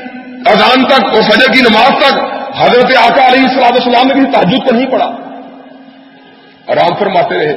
[0.46, 2.14] اذان تک اور فجر کی نماز تک
[2.58, 5.08] حضرت آقا علیہ السلام السلام نے بھی تعجد کو نہیں پڑا۔
[6.72, 7.52] آرام فرماتے رہے،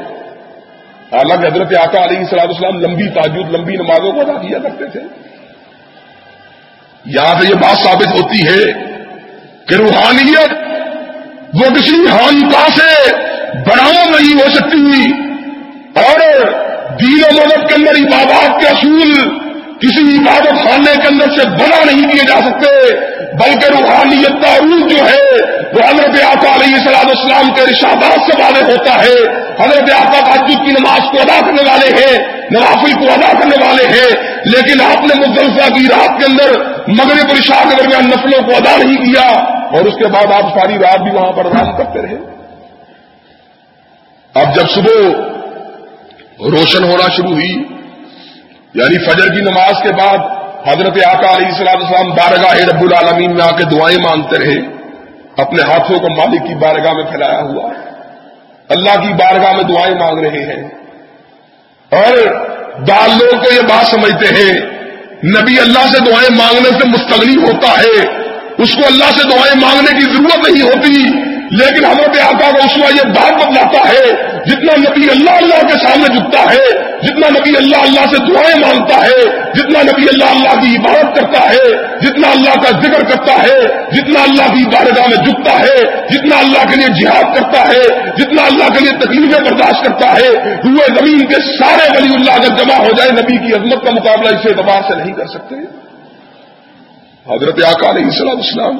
[1.11, 5.01] حالانکہ حضرت آقا علیہ السلام السلام لمبی تعجد لمبی نمازوں کو ادا کیا کرتے تھے۔
[7.05, 8.63] یہاں سے یہ بات ثابت ہوتی ہے
[9.67, 10.53] کہ روحانیت
[11.53, 12.91] وہ کسی ہانتا سے
[13.65, 15.03] بڑھاؤ نہیں ہو سکتی،
[15.99, 16.19] اور
[16.99, 19.11] دین و مدد کے اندر عبادات کے اصول
[19.81, 22.67] کسی عبادت خانے کے اندر سے بنا نہیں کیے جا سکتے،
[23.39, 25.25] بلکہ روحانیت کا عروج جو ہے،
[25.73, 29.17] وہ حضرت آقا علیہ السلام اسلام کے رشادات سے واضح ہوتا ہے۔
[29.59, 32.17] حضرت آقا تاجد کی نماز کو ادا کرنے والے ہیں،
[32.51, 34.07] نوافل کو ادا کرنے والے ہیں،
[34.45, 36.55] لیکن آپ نے مزلفہ کی رات کے اندر
[36.87, 39.27] مغرب رشا کے درمیان نسلوں کو ادا نہیں کیا،
[39.71, 42.17] اور اس کے بعد آپ ساری رات بھی وہاں پر آرام کرتے رہے۔
[44.35, 44.97] اب جب صبح
[46.51, 47.63] روشن ہونا شروع ہوئی
[48.75, 50.17] یعنی فجر کی نماز کے بعد
[50.67, 54.59] حضرت آقا علیہ السلام السلام بارگاہ رب العالمین میں آ کے دعائیں مانگتے رہے،
[55.37, 57.71] اپنے ہاتھوں کو مالک کی بارگاہ میں پھیلایا ہوا۔
[58.69, 60.63] اللہ کی بارگاہ میں دعائیں مانگ رہے ہیں۔
[61.91, 62.17] اور
[62.79, 64.53] بال لوگ کو یہ بات سمجھتے ہیں،
[65.41, 68.07] نبی اللہ سے دعائیں مانگنے سے مستغنی ہوتا ہے۔
[68.57, 71.19] اس کو اللہ سے دعائیں مانگنے کی ضرورت نہیں ہوتی،
[71.55, 76.07] لیکن حضرت آقا کا اس یہ بات بدلاتا ہے جتنا نبی اللہ اللہ کے سامنے
[76.15, 76.65] جھکتا ہے،
[77.01, 79.21] جتنا نبی اللہ اللہ سے دعائیں مانگتا ہے،
[79.53, 81.69] جتنا نبی اللہ اللہ کی عبادت کرتا ہے،
[82.01, 83.59] جتنا اللہ کا ذکر کرتا ہے،
[83.91, 85.77] جتنا اللہ کی بارگاہ میں جھکتا ہے،
[86.09, 87.83] جتنا اللہ کے لیے جہاد کرتا ہے،
[88.17, 90.29] جتنا اللہ کے لیے تکلیفیں برداشت کرتا ہے
[90.65, 94.35] ہوئے زمین کے سارے ولی اللہ اگر جمع ہو جائے، نبی کی عظمت کا مقابلہ
[94.35, 95.55] اس اعتبار سے نہیں کر سکتے۔
[97.25, 98.77] حضرت آقا علیہ السلام اسلام،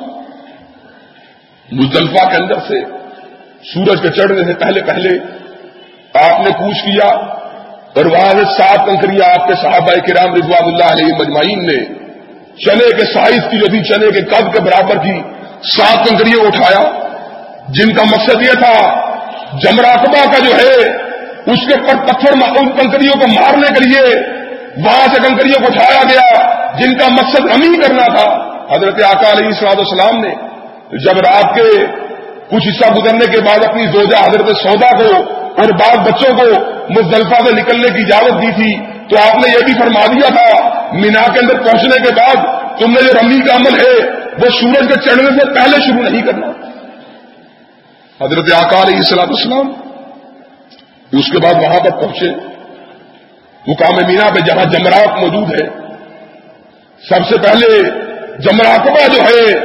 [1.70, 2.84] مزدلفہ کے اندر سے
[3.64, 5.10] سورج کے چڑھنے سے پہلے پہلے
[6.24, 7.08] آپ نے کوچ کیا؟
[7.96, 11.78] اور وہاں سے سات کنکریاں آپ کے صحابہ کرام رضوان اللہ علیہ مجمعین نے
[12.66, 15.22] چنے کے سائز کی جو تھی چنے کے قد کے برابر کی
[15.62, 16.82] سات کنکریوں اٹھایا،
[17.68, 19.06] جن کا مقصد یہ تھا
[19.54, 21.06] جمراقبہ کا جو ہے،
[21.54, 24.02] اس کے پر پتھر ان کنکریوں کو مارنے کے لیے
[24.78, 29.46] وہاں سے کنکریوں کو اٹھایا گیا، جن کا مقصد رمی کرنا تھا۔ حضرت آقا علیہ
[29.46, 30.30] السلام السلام نے
[30.98, 31.86] جب رات کے
[32.50, 36.44] کچھ حصہ گزرنے کے بعد اپنی زوجہ حضرت سودا کو اور بعض بچوں کو
[36.90, 40.74] مزدلفہ سے نکلنے کی اجازت دی تھی۔ تو آپ نے یہ بھی فرما دیا تھا،
[40.94, 42.36] مینا کے اندر پہنچنے کے بعد
[42.80, 46.22] تم نے جو رمی کا عمل ہے، وہ سورج کے چڑھنے سے پہلے شروع نہیں
[46.22, 46.48] کرنا۔
[48.26, 49.74] حضرت آقا علیہ السلام اسلام
[51.12, 52.30] اس کے بعد وہاں پر پہنچے۔
[53.68, 55.68] مقام مینا پہ جہاں جمرات موجود ہے
[57.10, 57.82] سب سے پہلے
[58.40, 59.58] جمراقبہ جو ہے،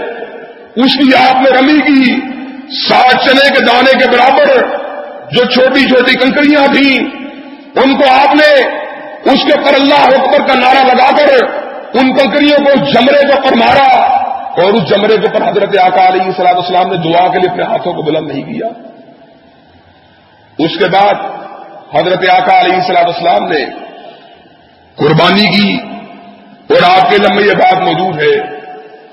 [0.85, 2.21] اس کی آپ نے رمی کی
[2.89, 4.81] سات چنے کے دانے کے برابر
[5.33, 7.21] جو چھوٹی چھوٹی کنکریاں تھیں،
[7.83, 8.51] ان کو آپ نے
[9.33, 11.35] اس کے پر اللہ اکبر کا نعرہ لگا کر
[11.93, 14.21] ان کنکریوں کو جمرے کے پر مارا
[14.63, 17.63] اور اس جمرے کے پر حضرت آقا علیہ صلاح السلام نے دعا کے لیے اپنے
[17.63, 18.67] ہاتھوں کو بلند نہیں کیا۔
[20.59, 21.15] اس کے بعد
[21.95, 23.65] حضرت آقا علیہ صلاح السلام نے
[24.97, 25.79] قربانی کی
[26.75, 28.61] اور آپ کے لمبے یہ بات موجود ہے۔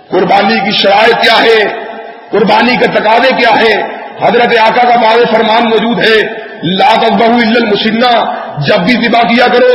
[0.09, 1.88] قربانی کی شرائط کیا ہے
[2.32, 6.18] قربانی کے تقاضے کیا ہے حضرت آقا کا بار فرمان موجود ہے
[6.78, 8.11] لاک بہو المسنہ
[8.68, 9.74] جب بھی دبا کیا کرو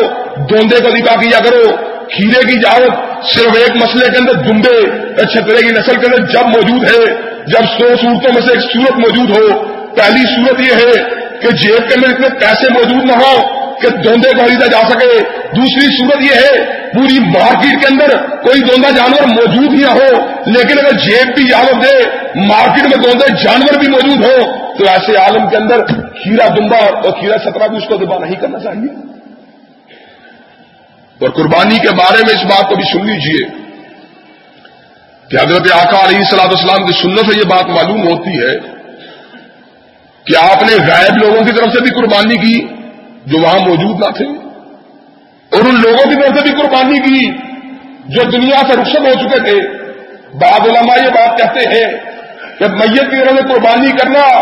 [0.50, 1.64] دوندے کو دبا کیا کرو،
[2.14, 4.78] کھیرے کی جاوت صرف ایک مسئلے کے اندر دمبے
[5.26, 7.04] چھترے کی نسل کے اندر جب موجود ہے،
[7.52, 9.46] جب سو صورتوں میں سے ایک صورت موجود ہو،
[9.96, 10.92] پہلی صورت یہ ہے
[11.42, 15.18] کہ جیب کے اندر اتنے پیسے موجود نہ ہوں کہ دوندے کو خریدا جا سکے۔
[15.56, 20.26] دوسری صورت یہ ہے، پوری مارکیٹ کے اندر کوئی دوندا جانور موجود ہی نہ ہو،
[20.46, 22.04] لیکن اگر جیب بھی اجازت دے،
[22.46, 25.84] مارکیٹ میں دوندے جانور بھی موجود ہو تو ایسے عالم کے اندر
[26.22, 29.12] کھیرا دمبا اور کھیرا سترہ بھی اس کو دبا نہیں کرنا چاہیے۔
[31.20, 33.48] اور قربانی کے بارے میں اس بات کو بھی سن لیجیے
[35.30, 38.58] کہ حضرت آقا علیہ صلاح السلام کی سننے سے یہ بات معلوم ہوتی ہے
[40.24, 42.81] کہ آپ نے غائب لوگوں کی طرف سے بھی قربانی کی۔
[43.26, 44.26] جو وہاں موجود نہ تھے۔
[45.52, 47.30] اور ان لوگوں کی طرف سے بھی قربانی کی
[48.04, 49.68] جو دنیا سے رخصت ہو چکے تھے۔
[50.34, 51.92] بعض علماء یہ بات کہتے ہیں
[52.58, 54.38] کہ میت کی طرف سے قربانی کرنا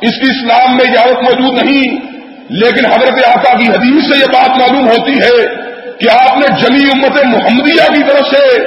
[0.00, 2.12] اس کی اسلام میں اجازت موجود نہیں۔
[2.50, 5.46] لیکن حضرت آقا کی حدیث سے یہ بات معلوم ہوتی ہے
[6.00, 8.66] کہ آپ نے جمی امت محمدیہ کی طرف سے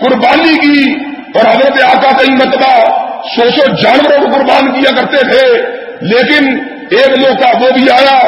[0.00, 0.94] قربانی کی
[1.34, 2.84] اور حضرت آقا کئی مرتبہ
[3.36, 5.62] سو سو جانوروں کو قربان کیا کرتے تھے۔
[6.00, 6.58] لیکن
[6.90, 8.18] ایک موقع وہ بھی آیا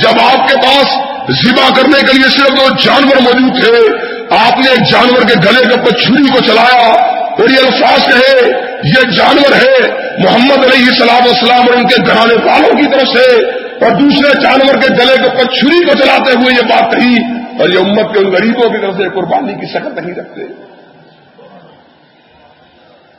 [0.00, 0.98] جب آپ کے پاس
[1.44, 4.04] ذبح کرنے کے لیے صرف دو جانور موجود تھے۔
[4.36, 8.50] آپ نے ایک جانور کے گلے کے اوپر چھری کو چلایا اور یہ الفاظ کہے،
[8.84, 9.88] یہ جانور ہے۔
[10.18, 14.80] محمد علیہ صلاح وسلام اور ان کے گھرانے والوں کی طرف سے۔ اور دوسرے جانور
[14.80, 17.16] کے گلے کے اوپر چھری کو چلاتے ہوئے یہ بات کہی۔
[17.60, 20.40] اور یہ امت کے ان غریبوں کی طرف سے قربانی کی شکل نہیں رکھتے۔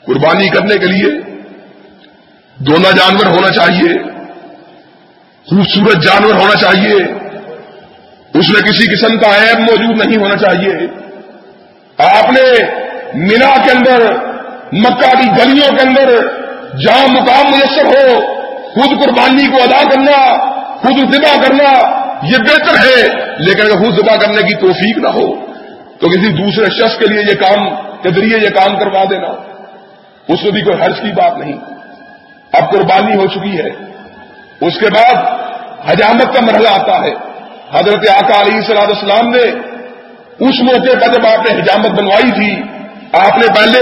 [0.05, 1.21] قربانی کرنے کے لیے
[2.57, 4.14] دونوں جانور ہونا چاہیے۔
[5.49, 6.95] خوبصورت جانور ہونا چاہیے۔
[8.33, 10.87] اس میں کسی قسم کا عیب موجود نہیں ہونا چاہیے۔
[11.97, 12.63] آپ نے
[13.13, 14.13] مینا کے اندر،
[14.71, 16.09] مکہ کی گلیوں کے اندر
[16.77, 18.19] جہاں مقام میسر ہو،
[18.61, 21.71] خود قربانی کو ادا کرنا، خود ذبح کرنا،
[22.23, 25.35] یہ بہتر ہے۔ لیکن اگر خود ذبح کرنے کی توفیق نہ ہو،
[25.99, 29.27] تو کسی دوسرے شخص کے لیے یہ کام، کے ذریعے یہ کام کروا دینا۔
[30.27, 31.53] اس کو بھی کوئی حرض کی بات نہیں۔
[32.53, 33.84] اب قربانی ہو چکی ہے۔
[34.61, 35.15] اس کے بعد
[35.89, 37.11] حجامت کا مرحلہ آتا ہے۔
[37.79, 39.41] حضرت آقا علیہ صلاح السلام نے
[40.39, 42.61] اس موقع پر جب آپ نے حجامت بنوائی تھی،
[43.13, 43.79] آپ نے پہلے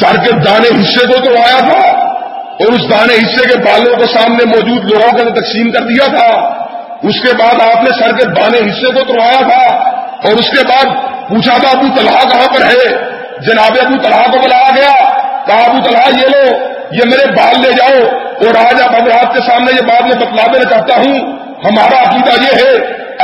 [0.00, 4.44] سر کے دانے حصے کو کروایا تھا اور اس دانے حصے کے بالوں کو سامنے
[4.44, 6.60] موجود لوگوں کے تقسیم کر دیا تھا۔
[7.02, 10.64] اس کے بعد آپ نے سر کے دانے حصے کو کروایا تھا اور اس کے
[10.66, 10.84] بعد
[11.28, 15.10] پوچھا تھا، ابو طلحہ کہاں پر ہے؟ جناب ابو طلحہ کو بلایا گیا،
[15.46, 16.56] کہا، ابو طلحہ، یہ لو،
[16.90, 20.52] یہ میرے بال لے جاؤ۔ اور آج آپ حضرات کے سامنے یہ بات میں بتلا
[20.52, 21.16] دینا چاہتا ہوں،
[21.64, 22.72] ہمارا عقیدہ یہ ہے،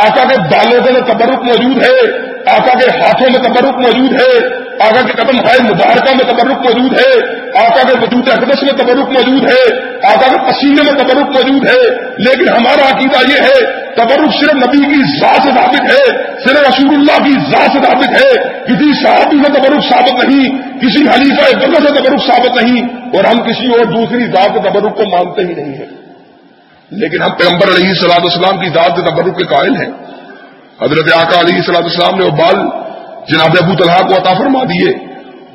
[0.07, 1.99] آقا کے بالوں میں تبرک موجود ہے،
[2.57, 7.01] آقا کے ہاتھوں میں تبرک موجود ہے آقا کے قدم ہے، مبارکہ میں تبرک موجود
[7.01, 11.69] ہے، آقا کے وجود اقدس میں تبرک موجود ہے، آقا کے پسینے میں تبرک موجود
[11.69, 16.69] ہے، لیکن ہمارا عقیدہ یہ ہے، تبرک صرف نبی کی ذات سے ثابت ہے، صرف
[16.69, 18.31] رسول اللہ کی ذات سے ثابت ہے،
[18.65, 20.49] کسی صحابی میں تبرک ثابت نہیں،
[20.81, 22.83] کسی حلیفہ سے تبرک ثابت نہیں،
[23.17, 25.87] اور ہم کسی اور دوسری ذات کے تبرک کو مانتے ہی نہیں ہیں۔
[26.91, 29.91] لیکن ہم پیغمبر علیہ صلاح السلام کی ذات تبرک کے قائل ہیں۔
[30.83, 32.86] حضرت آقا علیہ صلاح السلام نے وہ بال
[33.29, 34.91] جناب ابو طلحہ کو عطا فرما دیے۔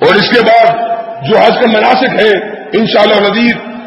[0.06, 0.72] اور اس کے بعد
[1.28, 3.40] جو حج کا مناسب ہے ان شاء اللہ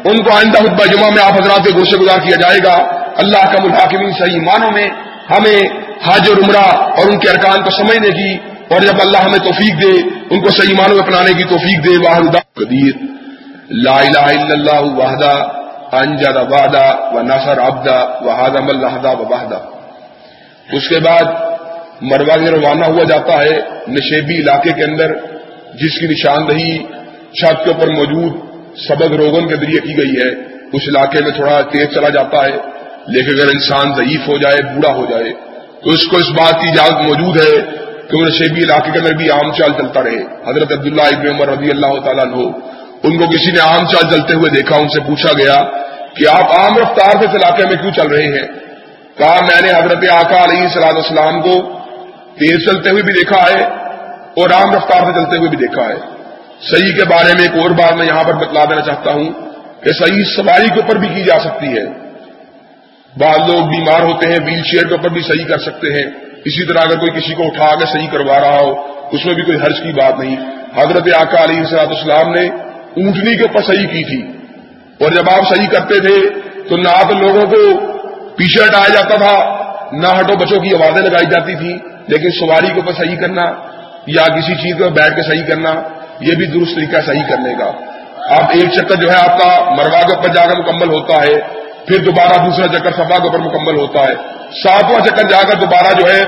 [0.09, 3.53] ان کو آئندہ خطبہ جمعہ میں آپ حضرات کے گوشے گزار کیا جائے گا۔ اللہ
[3.53, 4.87] کا ملحاکمین صحیح معنوں میں
[5.29, 5.59] ہمیں
[6.05, 8.37] حج اور عمرہ اور ان کے ارکان کو سمجھنے کی
[8.69, 12.09] اور جب اللہ ہمیں توفیق دے، ان کو صحیح معنوں میں اپنانے کی توفیق دے
[12.09, 13.05] واحد قدیر۔
[13.69, 15.47] لا الہ الا اللہ وحدہ
[15.91, 19.33] انجد وادہ و نثر ابدا و ہادم الحدہ و
[20.71, 21.54] اس کے بعد
[22.01, 25.13] مروا میں روانہ ہوا جاتا ہے نشیبی علاقے کے اندر،
[25.73, 26.77] جس کی نشاندہی
[27.33, 28.33] چھت کے اوپر موجود
[28.87, 30.29] سبق روغن کے ذریعے کی گئی ہے۔
[30.73, 32.57] اس علاقے میں تھوڑا تیز چلا جاتا ہے،
[33.07, 35.33] لیکن اگر انسان ضعیف ہو جائے، بوڑھا ہو جائے،
[35.83, 37.61] تو اس کو اس بات کی اجازت موجود ہے
[38.09, 41.47] کہ وہ نشیبی علاقے کے اندر بھی عام چال چلتا رہے۔ حضرت عبداللہ ابن عمر
[41.47, 42.47] رضی اللہ تعالیٰ ہو
[43.03, 45.63] ان کو کسی نے عام چال چلتے ہوئے دیکھا، ان سے پوچھا گیا
[46.15, 48.47] کہ آپ عام رفتار سے اس علاقے میں کیوں چل رہے ہیں؟
[49.17, 51.79] کہا، میں نے حضرت آقا علیہ صلاح السلام کو
[52.39, 53.63] تیز چلتے ہوئے بھی دیکھا ہے
[54.41, 55.95] اور عام رفتار سے چلتے ہوئے بھی دیکھا ہے۔
[56.61, 59.33] صحیح کے بارے میں ایک اور بات میں یہاں پر بتلا دینا چاہتا ہوں
[59.83, 61.85] کہ صحیح سواری کے اوپر بھی کی جا سکتی ہے۔
[63.17, 66.11] بعض لوگ بیمار ہوتے ہیں، ویل چیئر کے اوپر بھی صحیح کر سکتے ہیں۔
[66.45, 68.71] اسی طرح اگر کوئی کسی کو اٹھا کے صحیح کروا رہا ہو،
[69.11, 70.35] اس میں بھی کوئی حرج کی بات نہیں۔
[70.75, 74.31] حضرت آقا علیہ صلاحت اسلام نے اونٹنی کے اوپر صحیح کی تھی۔
[75.03, 77.79] اور جب آپ صحیح کرتے تھے تو نہ تو لوگوں کو
[78.35, 82.73] پیچھے ہٹایا جاتا تھا، نہ ہٹو بچوں کی آوازیں لگائی جاتی تھی لیکن سواری کے
[82.73, 83.41] اوپر صحیح کرنا
[84.07, 85.73] یا کسی چیز پر بیٹھ کے صحیح کرنا،
[86.19, 87.71] یہ بھی درست طریقہ صحیح کرنے کا۔
[88.35, 91.65] اب ایک چکر جو ہے آپ کا مروا کے اوپر جا کر مکمل ہوتا ہے،
[91.85, 94.13] پھر دوبارہ دوسرا چکر سفا کے اوپر مکمل ہوتا ہے۔
[94.63, 96.23] ساتواں چکر جا کر دوبارہ جو ہے،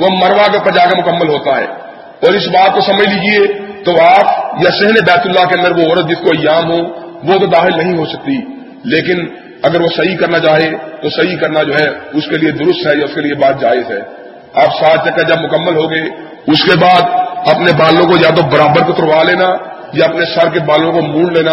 [0.00, 1.64] وہ مروا کے اوپر جا کر مکمل ہوتا ہے۔
[2.22, 3.46] اور اس بات کو سمجھ لیجیے
[3.84, 6.78] تو آپ یا سہن بیت اللہ کے اندر وہ عورت جس کو ایام ہو،
[7.24, 8.36] وہ تو داخل نہیں ہو سکتی۔
[8.84, 9.26] لیکن
[9.62, 10.70] اگر وہ صحیح کرنا چاہے
[11.02, 13.60] تو صحیح کرنا جو ہے، اس کے لیے درست ہے یا اس کے لیے بات
[13.60, 14.17] جائز ہے۔
[14.54, 16.02] آپ سات چکر جب مکمل ہو گئے،
[16.46, 17.02] اس کے بعد
[17.54, 19.48] اپنے بالوں کو یا تو برابر کو لینا،
[19.92, 21.52] یا اپنے سر کے بالوں کو مونڈ لینا۔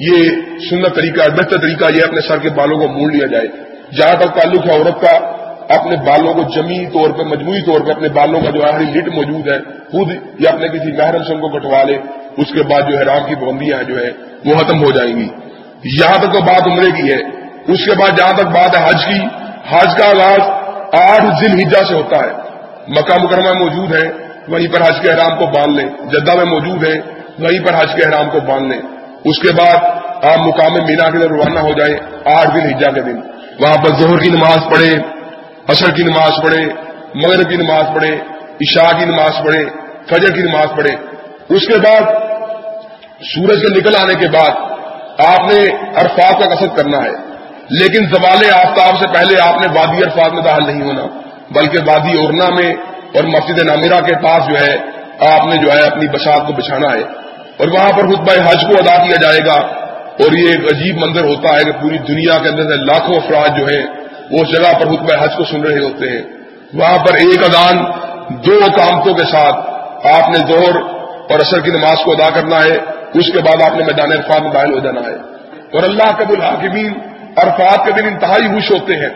[0.00, 0.28] یہ
[0.70, 3.46] سننا طریقہ بہتر طریقہ یہ اپنے سر کے بالوں کو مونڈ لیا جائے۔
[3.96, 5.16] جہاں تک تعلق ہے عورت کا،
[5.74, 9.08] اپنے بالوں کو جمی طور پہ مجموعی طور پہ اپنے بالوں کا جو ہے لٹ
[9.14, 9.58] موجود ہے،
[9.92, 11.96] خود یا اپنے کسی محرم سے ان کو کٹوا لے،
[12.36, 14.10] اس کے بعد جو ہے رام کی پابندیاں جو ہے،
[14.44, 15.28] وہ ختم ہو جائیں گی۔
[15.84, 17.42] یہاں تک تو بات عمرے کی ہے۔
[17.72, 19.18] اس کے بعد جہاں تک بات ہے حج کی،
[19.70, 20.61] حج کا آغاز
[20.92, 22.30] آٹھ ذل ہجا سے ہوتا ہے۔
[22.88, 24.10] مکہ مکرمہ موجود ہے
[24.48, 27.00] وہیں پر حج کے احرام کو باندھ لیں۔ جدہ میں موجود ہے
[27.38, 28.82] وہیں پر حج کے احرام کو باندھ لیں۔
[29.24, 29.76] اس کے بعد
[30.24, 31.96] آپ مقام مینا کے لیے روانہ ہو جائیں
[32.36, 33.20] آٹھ دن ہجا کے دن۔
[33.60, 34.94] وہاں پر ظہر کی نماز پڑھے
[35.68, 36.64] عصر کی نماز پڑھے
[37.14, 38.16] مغرب کی نماز پڑھے
[38.60, 39.64] عشاء کی نماز پڑھے
[40.08, 40.90] فجر کی نماز پڑھے
[41.48, 42.00] اس کے بعد
[43.20, 44.50] سورج کے نکل آنے کے بعد
[45.26, 47.31] آپ نے عرفات کا قصد کرنا ہے۔
[47.72, 51.06] لیکن زوال آفتاب سے پہلے آپ نے وادی عرفات میں داخل نہیں ہونا،
[51.50, 52.74] بلکہ وادی اورنا میں
[53.14, 54.76] اور مسجد نامیرہ کے پاس جو ہے،
[55.32, 57.02] آپ نے جو ہے اپنی بسات کو بچھانا ہے۔
[57.56, 59.66] اور وہاں پر خطبہ حج کو ادا کیا جائے گا۔
[60.12, 63.58] اور یہ ایک عجیب منظر ہوتا ہے کہ پوری دنیا کے اندر سے لاکھوں افراد
[63.58, 63.86] جو ہیں،
[64.30, 66.22] وہ اس جگہ پر خطبہ حج کو سن رہے ہوتے ہیں۔
[66.74, 67.84] وہاں پر ایک ادان
[68.28, 69.56] دو کامتوں کے ساتھ
[70.06, 70.76] آپ نے زہر
[71.30, 72.76] اور اثر کی نماز کو ادا کرنا ہے۔
[73.14, 75.14] اس کے بعد آپ نے میدان عرفات میں داخل ہو جانا ہے۔
[75.72, 76.92] اور اللہ کب الحاکمین
[77.36, 79.08] عرفات کے دن انتہائی خوش ہوتے ہیں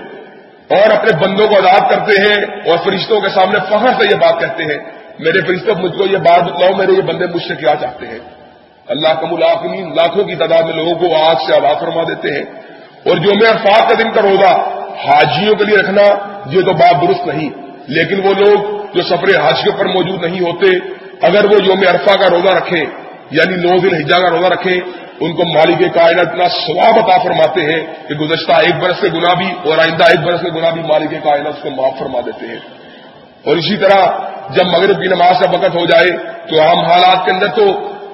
[0.70, 4.40] اور اپنے بندوں کو آزاد کرتے ہیں اور فرشتوں کے سامنے فخر سے یہ بات
[4.40, 4.78] کہتے ہیں،
[5.18, 8.18] میرے فرشتوں، مجھ کو یہ بات بتلاؤ، میرے یہ بندے مجھ سے کیا چاہتے ہیں؟
[8.86, 12.42] اللہ کم العاقمین لاکھوں کی تعداد میں لوگوں کو آگ سے آواز فرما دیتے ہیں۔
[13.06, 14.52] اور جو میں عرفات کا دن کا روزہ
[15.08, 16.02] حاجیوں کے لیے رکھنا،
[16.46, 17.50] یہ تو بات درست نہیں۔
[17.86, 20.66] لیکن وہ لوگ جو سفر حاج کے اوپر موجود نہیں ہوتے،
[21.22, 22.84] اگر وہ یوم عرفہ کا روزہ رکھیں
[23.30, 24.80] یعنی نو دن حجا کا روزہ رکھیں
[25.20, 29.34] ان کو مالک کائنات اتنا ثواب عطا فرماتے ہیں کہ گزشتہ ایک برس کے گنا
[29.34, 32.46] بھی اور آئندہ ایک برس کے گنا بھی مالک کائنات اس کو معاف فرما دیتے
[32.46, 32.58] ہیں۔
[33.44, 34.06] اور اسی طرح
[34.50, 36.10] جب مغرب کی نماز کا وقت ہو جائے
[36.50, 37.64] تو عام حالات کے اندر تو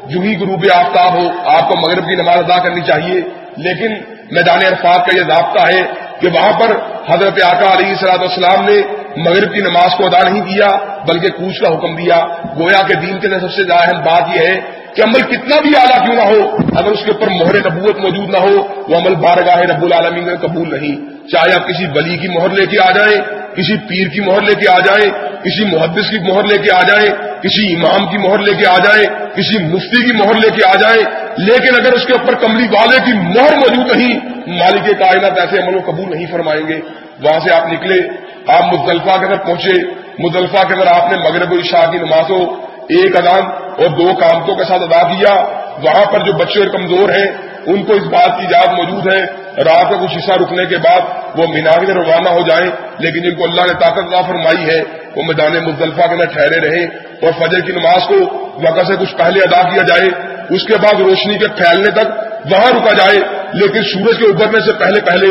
[0.06, 3.20] جو ہی غروب آفتاب ہو، آپ کو مغرب کی نماز ادا کرنی چاہیے،
[3.56, 3.92] لیکن
[4.30, 6.76] میدان عرفات کا یہ ضابطہ ہے کہ وہاں پر
[7.14, 8.82] حضرت آقا علیہ صلاح السلام نے
[9.16, 10.68] مغرب کی نماز کو ادا نہیں کیا،
[11.08, 12.26] بلکہ کوچ کا حکم دیا۔
[12.58, 14.60] گویا کے دین کے اندر سب سے زیادہ اہم بات یہ ہے
[14.94, 18.30] کہ عمل کتنا بھی اعلیٰ کیوں نہ ہو، اگر اس کے اوپر مہر نبوت موجود
[18.30, 22.28] نہ ہو، وہ عمل بارگاہ رب العالمین میں قبول نہیں۔ چاہے آپ کسی ولی کی
[22.28, 23.18] مہر لے کے آ جائیں،
[23.54, 25.10] کسی پیر کی مہر لے کے آ جائیں،
[25.44, 27.10] کسی محدث کی مہر لے کے آ جائیں،
[27.42, 29.04] کسی امام کی مہر لے کے آ جائیں،
[29.34, 31.02] کسی مفتی کی مہر لے کے آ جائیں،
[31.36, 35.76] لیکن اگر اس کے اوپر کملی والے کی مہر موجود نہیں، مالک کائنات ایسے عمل
[35.76, 36.80] و قبول نہیں فرمائیں گے۔
[37.22, 38.00] وہاں سے آپ نکلے،
[38.46, 39.80] آپ مزدلفہ کے اندر پہنچے
[40.18, 42.42] مزدلفہ کے اندر آپ نے مغرب الشاہ کی نماز ہو
[42.88, 43.44] ایک ادان
[43.78, 45.34] اور دو کامتوں کے ساتھ ادا کیا۔
[45.82, 47.28] وہاں پر جو بچے اور کمزور ہیں،
[47.66, 51.00] ان کو اس بات کی یاد موجود ہے رات کا کچھ حصہ رکنے کے بعد
[51.38, 54.80] وہ مینا میں روانہ ہو جائیں، لیکن جن کو اللہ نے طاقت ادا فرمائی ہے،
[55.16, 56.86] وہ میدان مزدلفہ کے اندر ٹھہرے رہیں
[57.22, 58.18] اور فجر کی نماز کو
[58.62, 60.08] وقت سے کچھ پہلے ادا کیا جائے،
[60.50, 62.08] اس کے بعد روشنی کے پھیلنے تک
[62.52, 63.18] وہاں رکا جائے،
[63.52, 65.26] لیکن سورج کے ابھرنے سے پہلے پہلے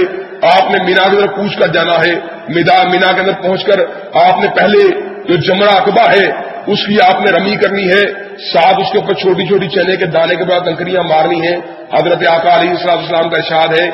[0.53, 2.13] آپ نے مینا کے اندر پوچھ کر جانا ہے۔
[2.47, 3.79] مینا کے اندر پہنچ کر
[4.21, 4.79] آپ نے پہلے
[5.27, 6.25] جو جمرہ اقبا ہے،
[6.67, 8.01] اس کی آپ نے رمی کرنی ہے۔
[8.45, 11.57] ساتھ اس کے اوپر چھوٹی چھوٹی چنے کے دانے کے بعد کنکریاں مارنی ہیں۔
[11.93, 13.89] حضرت آقا علیہ السلام کا ارشاد ہے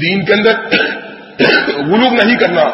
[0.00, 0.52] دین کے اندر
[1.76, 2.64] غلوب نہیں کرنا۔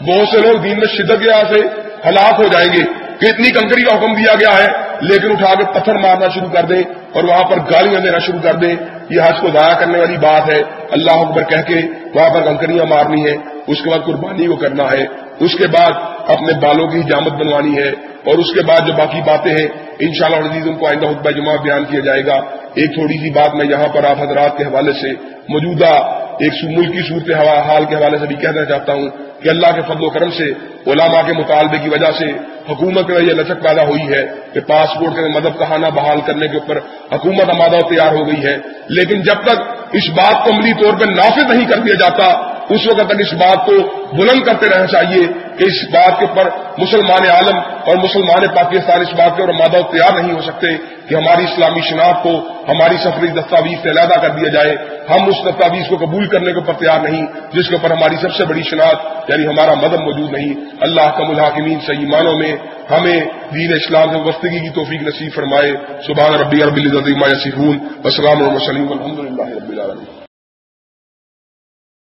[0.00, 1.68] بہت سے لوگ دین میں شدت کے سے
[2.08, 2.84] ہلاک ہو جائیں گے
[3.20, 4.66] کہ اتنی کنکری کا حکم دیا گیا ہے،
[5.00, 6.82] لیکن اٹھا کے پتھر مارنا شروع کر دیں
[7.12, 8.76] اور وہاں پر گالیاں دینا شروع کر دیں
[9.10, 11.80] یہ حج کو ضائع کرنے والی بات ہے۔ اللہ اکبر کہہ کے
[12.14, 13.36] وہاں پر کنکریاں مارنی ہے
[13.66, 15.06] اس کے بعد قربانی کو کرنا ہے۔
[15.40, 15.90] اس کے بعد
[16.28, 17.88] اپنے بالوں کی حجامت بنوانی ہے۔
[18.24, 21.30] اور اس کے بعد جو باقی باتیں ہیں ان شاء اللہ ان کو آئندہ خطبہ
[21.30, 22.34] جمعہ بیان کیا جائے گا۔
[22.74, 25.10] ایک تھوڑی سی بات میں یہاں پر آپ حضرات کے حوالے سے
[25.48, 27.30] موجودہ ایک ملکی صورت
[27.66, 29.08] حال کے حوالے سے بھی کہنا چاہتا ہوں
[29.42, 30.52] کہ اللہ کے فضل و کرم سے
[30.86, 32.26] علماء کے مطالبے کی وجہ سے
[32.68, 36.56] حکومت میں یہ لچک پیدا ہوئی ہے کہ پاسپورٹ کے مدد کہانا بحال کرنے کے
[36.56, 36.78] اوپر
[37.12, 38.56] حکومت آمادہ تیار ہو گئی ہے۔
[38.88, 39.60] لیکن جب تک
[39.92, 43.32] اس بات کو عملی طور پر نافذ نہیں کر دیا جاتا، اس وقت تک اس
[43.32, 43.72] بات کو
[44.16, 45.26] بلند کرتے رہنا چاہیے
[45.58, 46.44] کہ اس بات کے اوپر
[46.78, 50.66] مسلمان عالم اور مسلمان پاکستان اس بات کے اوپر مادہ تیار نہیں ہو سکتے
[51.08, 52.30] کہ ہماری اسلامی شناخت کو،
[52.68, 54.76] ہماری سفری دستاویز سے علیحدہ کر دیا جائے۔
[55.10, 58.34] ہم اس دستاویز کو قبول کرنے کے اوپر تیار نہیں، جس کے اوپر ہماری سب
[58.34, 62.56] سے بڑی شناخت یعنی ہمارا مدد موجود نہیں۔ اللہ کا ملحاکمین صحیح معنوں میں
[62.90, 63.20] ہمیں
[63.54, 65.72] دین اسلام سے وستگی کی توفیق نصیب فرمائے۔
[66.06, 67.68] سبحان ربی رب العزت العظیم
[68.04, 70.21] وسلام وسلم الحمد للہ رب العالمین۔